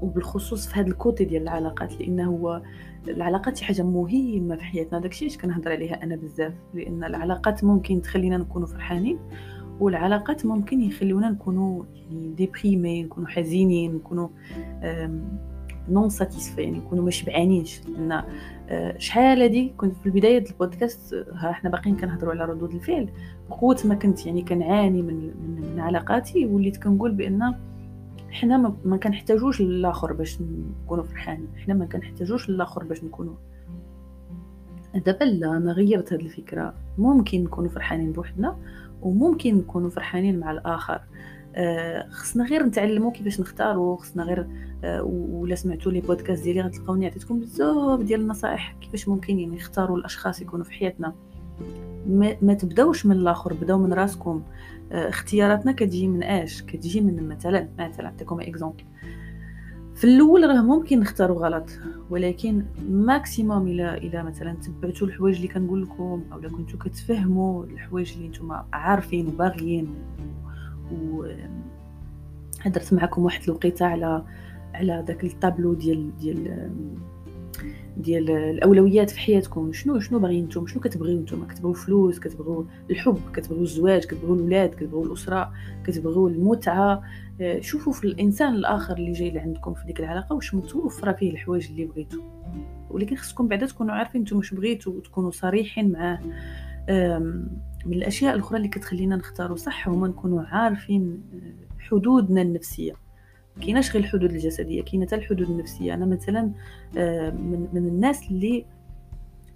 وبالخصوص 0.01 0.67
في 0.67 0.79
هذا 0.79 0.87
ال 0.87 0.95
côté 0.95 1.25
ديال 1.25 1.43
العلاقات 1.43 1.99
لأنه 1.99 2.29
هو 2.29 2.61
العلاقات 3.07 3.57
شي 3.57 3.65
حاجة 3.65 3.81
مهمة 3.81 4.55
في 4.55 4.63
حياتنا. 4.63 4.99
داكشي 4.99 5.25
علاش 5.25 5.37
كنهضر 5.37 5.71
عليها 5.71 6.03
أنا 6.03 6.15
بزاف 6.15 6.53
لأن 6.73 7.03
العلاقات 7.03 7.63
ممكن 7.63 8.01
تخلينا 8.01 8.37
نكونوا 8.37 8.67
فرحانين 8.67 9.19
والعلاقات 9.81 10.45
ممكن 10.45 10.81
يخلونا 10.81 11.29
نكونوا 11.29 11.83
يعني 11.95 12.33
déprimés 12.33 13.03
نكونوا 13.03 13.29
حزينين 13.29 13.95
نكونوا 13.95 14.27
non 15.89 16.09
satisfaits 16.09 16.61
يعني 16.61 16.77
نكونوا 16.77 17.03
ما 17.03 17.11
لأن 17.87 18.23
آه، 18.69 18.97
شحال 18.97 19.41
هادي؟ 19.41 19.73
كنت 19.77 19.95
في 19.95 20.05
البداية 20.05 20.45
البودكاست 20.49 21.13
ها 21.13 21.49
إحنا 21.49 21.69
باقيين 21.69 21.97
كنهضروا 21.97 22.31
على 22.33 22.45
ردود 22.45 22.73
الفعل. 22.73 23.09
بقوة 23.49 23.77
ما 23.85 23.95
كنت 23.95 24.25
يعني 24.25 24.41
كنعاني 24.41 25.01
من 25.01 25.15
من, 25.15 25.71
من 25.73 25.79
علاقاتي 25.79 26.45
وليت 26.45 26.77
كنقول 26.77 27.11
بأن 27.11 27.55
حنا 28.31 28.75
ما 28.85 28.97
كنحتاجوش 28.97 29.61
للآخر 29.61 30.13
باش 30.13 30.37
نكونوا 30.85 31.03
فرحانين. 31.03 31.47
حنا 31.65 31.73
ما 31.73 31.85
كنحتاجوش 31.85 32.49
للآخر 32.49 32.83
باش 32.83 33.03
نكونوا. 33.03 33.35
دابا 35.05 35.23
لا 35.23 35.57
أنا 35.57 35.71
غيرت 35.71 36.13
هذه 36.13 36.21
الفكرة. 36.21 36.73
ممكن 36.97 37.43
نكونوا 37.43 37.69
فرحانين 37.69 38.11
بوحدنا 38.11 38.57
وممكن 39.01 39.57
نكونوا 39.57 39.89
فرحانين 39.89 40.39
مع 40.39 40.51
الآخر. 40.51 41.01
آه، 41.55 42.09
خصنا 42.09 42.43
غير 42.45 42.63
نتعلموا 42.63 43.11
كيفاش 43.11 43.39
نختاروا 43.39 43.97
خصنا 43.97 44.23
غير 44.23 44.47
آه، 44.83 45.03
ولا 45.03 45.55
سمعتوا 45.55 45.91
لي 45.91 46.01
بودكاست 46.01 46.43
ديالي 46.43 46.61
غتلقاوني 46.61 47.05
عطيتكم 47.05 47.39
بزاف 47.39 47.99
ديال 47.99 48.21
النصائح 48.21 48.75
كيفاش 48.81 49.07
ممكن 49.07 49.39
يعني 49.39 49.55
نختاروا 49.55 49.97
الأشخاص 49.97 50.41
يكونوا 50.41 50.65
في 50.65 50.71
حياتنا. 50.71 51.13
ما, 52.07 52.37
ما 52.41 52.53
تبداوش 52.53 53.05
من 53.05 53.15
الآخر 53.15 53.53
بداو 53.53 53.77
من 53.77 53.93
راسكم. 53.93 54.43
آه، 54.91 55.09
اختياراتنا 55.09 55.71
كتجي 55.71 56.07
من 56.07 56.23
اش 56.23 56.61
كتجي 56.61 57.01
من 57.01 57.27
مثلا 57.27 57.67
مثلا 57.79 58.03
نعطيكم 58.03 58.39
exemple 58.39 58.83
في 60.01 60.07
الأول 60.07 60.49
راه 60.49 60.61
ممكن 60.61 60.99
نختاروا 60.99 61.45
غلط 61.45 61.69
ولكن 62.09 62.63
maximum 62.89 63.67
إلى 63.67 63.97
إلى 63.97 64.23
مثلا 64.23 64.53
تبعتوا 64.53 65.07
الحوايج 65.07 65.35
اللي 65.35 65.47
كنقول 65.47 65.81
لكم 65.81 66.23
أو 66.33 66.41
كنتو 66.41 66.77
كتفهموا 66.77 67.65
الحوايج 67.65 68.13
اللي 68.13 68.27
نتوما 68.27 68.65
عارفين 68.73 69.27
وباغيين. 69.27 69.87
و 70.91 71.25
هدرت 72.61 72.93
معكم 72.93 73.23
واحد 73.23 73.43
الوقيتة 73.43 73.85
على 73.85 74.23
على 74.73 75.03
داك 75.07 75.23
الطابلو 75.23 75.73
ديال 75.73 76.17
ديال 76.17 76.69
ديال 77.97 78.31
الأولويات 78.31 79.09
في 79.09 79.19
حياتكم. 79.19 79.73
شنو 79.73 79.99
شنو 79.99 80.19
باغيين 80.19 80.45
نتوما؟ 80.45 80.67
شنو 80.67 80.81
كتبغيو 80.81 81.21
نتوما؟ 81.21 81.45
كتبغيو 81.45 81.73
فلوس 81.73 82.19
كتبغيو 82.19 82.65
الحب 82.91 83.17
كتبغيو 83.33 83.63
الزواج 83.63 84.05
كتبغيو 84.05 84.35
الاولاد 84.35 84.69
كتبغيو 84.69 85.03
الأسرة 85.03 85.51
كتبغيو 85.83 86.27
المتعة. 86.27 87.03
شوفوا 87.59 87.93
في 87.93 88.03
الإنسان 88.03 88.53
الآخر 88.55 88.97
اللي 88.97 89.11
جاي 89.11 89.31
لعندكم 89.31 89.73
في 89.73 89.85
ديك 89.85 89.99
العلاقة 89.99 90.35
واش 90.35 90.53
متوفره 90.53 91.11
فيه 91.11 91.31
الحوايج 91.31 91.67
اللي 91.71 91.85
بغيتو. 91.85 92.21
ولكن 92.89 93.15
خصكم 93.15 93.47
بعدا 93.47 93.65
تكونوا 93.65 93.93
عارفين 93.93 94.21
نتوما 94.21 94.39
واش 94.39 94.53
بغيتو 94.53 94.91
وتكونوا 94.91 95.31
صريحين 95.31 95.91
معاه. 95.91 96.19
من 97.85 97.93
الأشياء 97.93 98.35
الأخرى 98.35 98.57
اللي 98.57 98.67
كتخلينا 98.67 99.15
نختاروا 99.15 99.57
صح 99.57 99.89
هما 99.89 100.07
نكونوا 100.07 100.41
عارفين 100.41 101.21
آه، 101.33 101.83
حدودنا 101.83 102.41
النفسية. 102.41 102.93
كايناش 103.61 103.91
غير 103.91 104.03
الحدود 104.03 104.31
الجسدية 104.31 104.83
كاينة 104.83 105.05
حتى 105.05 105.15
الحدود 105.15 105.49
النفسية. 105.49 105.93
أنا 105.93 106.05
مثلا 106.05 106.51
آه، 106.97 107.29
من, 107.29 107.67
من 107.73 107.87
الناس 107.87 108.31
اللي 108.31 108.65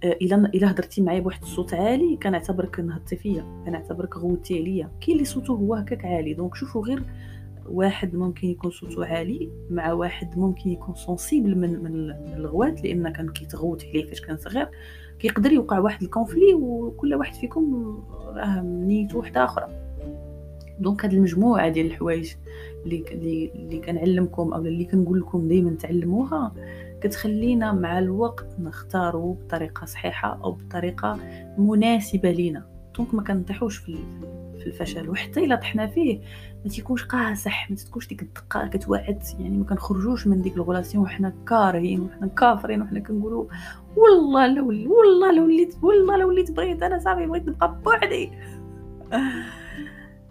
آه، 0.04 0.16
إلا 0.22 0.36
إلا 0.54 0.70
هضرتي 0.70 1.02
معايا 1.02 1.20
بواحد 1.20 1.42
الصوت 1.42 1.74
عالي 1.74 2.16
كنعتبرك 2.16 2.80
نهرتي 2.80 3.16
فيا 3.16 3.62
كنعتبرك 3.66 4.16
غوتي 4.16 4.58
عليا. 4.58 4.90
كاين 5.00 5.16
اللي 5.16 5.24
صوته 5.24 5.52
هو 5.52 5.74
هكاك 5.74 6.04
عالي. 6.04 6.34
donc 6.34 6.54
شوفوا 6.54 6.86
غير 6.86 7.02
واحد 7.68 8.14
ممكن 8.14 8.48
يكون 8.48 8.70
صوته 8.70 9.06
عالي 9.06 9.50
مع 9.70 9.92
واحد 9.92 10.38
ممكن 10.38 10.70
يكون 10.70 10.94
sensible 10.94 11.58
من 11.58 11.82
من 11.82 12.10
الغوات 12.36 12.84
لأن 12.84 13.08
كان 13.08 13.28
كيتغوت 13.28 13.84
عليه 13.84 14.06
فاش 14.06 14.20
كان 14.20 14.36
صغير. 14.36 14.68
كيقدر 15.18 15.52
يوقع 15.52 15.78
واحد 15.78 16.02
conflit 16.02 16.54
وكل 16.54 17.14
واحد 17.14 17.34
فيكم 17.34 17.96
راه 18.26 18.60
نيته 18.62 19.18
وحدة 19.18 19.44
أخرى. 19.44 19.68
donc 20.80 21.04
هاد 21.04 21.12
المجموعة 21.12 21.68
ديال 21.68 21.86
الحوايج 21.86 22.34
اللي, 22.84 23.50
اللي 23.54 23.80
كنعلمكم 23.80 24.52
أو 24.52 24.60
اللي 24.60 24.84
كنقول 24.84 25.20
لكم 25.20 25.48
دائما 25.48 25.70
تعلموها 25.70 26.52
كتخلينا 27.00 27.72
مع 27.72 27.98
الوقت 27.98 28.46
نختاروا 28.60 29.34
بطريقة 29.34 29.84
صحيحة 29.84 30.40
أو 30.44 30.52
بطريقة 30.52 31.18
مناسبة 31.58 32.30
لينا. 32.30 32.66
donc 32.96 33.14
ما 33.14 33.22
كنطيحوش 33.22 33.76
في 33.76 33.98
في 34.66 34.82
الفشل 34.82 35.10
وحتى 35.10 35.44
الا 35.44 35.56
طحنا 35.56 35.86
فيه. 35.86 36.20
ما 36.64 36.70
تيكونش 36.70 37.04
قاصح 37.04 37.70
ما 37.70 37.76
تكونش 37.76 38.06
ديك 38.08 38.22
الدقة 38.22 38.66
كتوعد 38.66 39.22
يعني 39.38 39.58
ما 39.58 39.64
كنخرجوش 39.64 40.26
من 40.26 40.42
ديك 40.42 40.56
ال 40.56 40.61
relation 40.61 41.04
وحنا 41.04 41.32
كارهين 41.48 42.00
وحنا 42.00 42.26
كافرين 42.26 42.82
وحنا 42.82 43.00
كنقولوا 43.00 43.44
والله 43.96 44.46
لو 44.46 44.66
والله 44.68 45.32
لو 45.32 45.44
وليت 45.44 45.74
والله 45.82 46.16
لو 46.16 46.28
وليت 46.28 46.50
بغيت 46.50 46.82
أنا 46.82 46.98
صافي 46.98 47.26
بغيت 47.26 47.48
نبقى 47.48 47.76
بوحدي. 47.84 48.30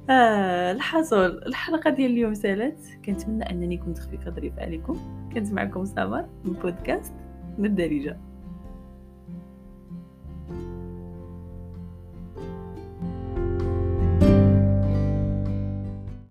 آه 0.10 0.71
الحصول. 0.71 1.43
الحلقة 1.45 1.89
ديال 1.89 2.12
اليوم 2.12 2.34
سالت 2.34 2.80
كنتمنى 3.06 3.50
أنني 3.50 3.78
كنت 3.78 4.00
خفيفه 4.00 4.32
ظريفه 4.32 4.62
عليكم 4.62 4.93
كنت 5.34 5.54
معكم 5.54 5.86
سمر 5.86 6.26
من 6.45 6.54
بودكاست 6.54 7.13
من 7.58 7.65
الدارجة. 7.65 8.17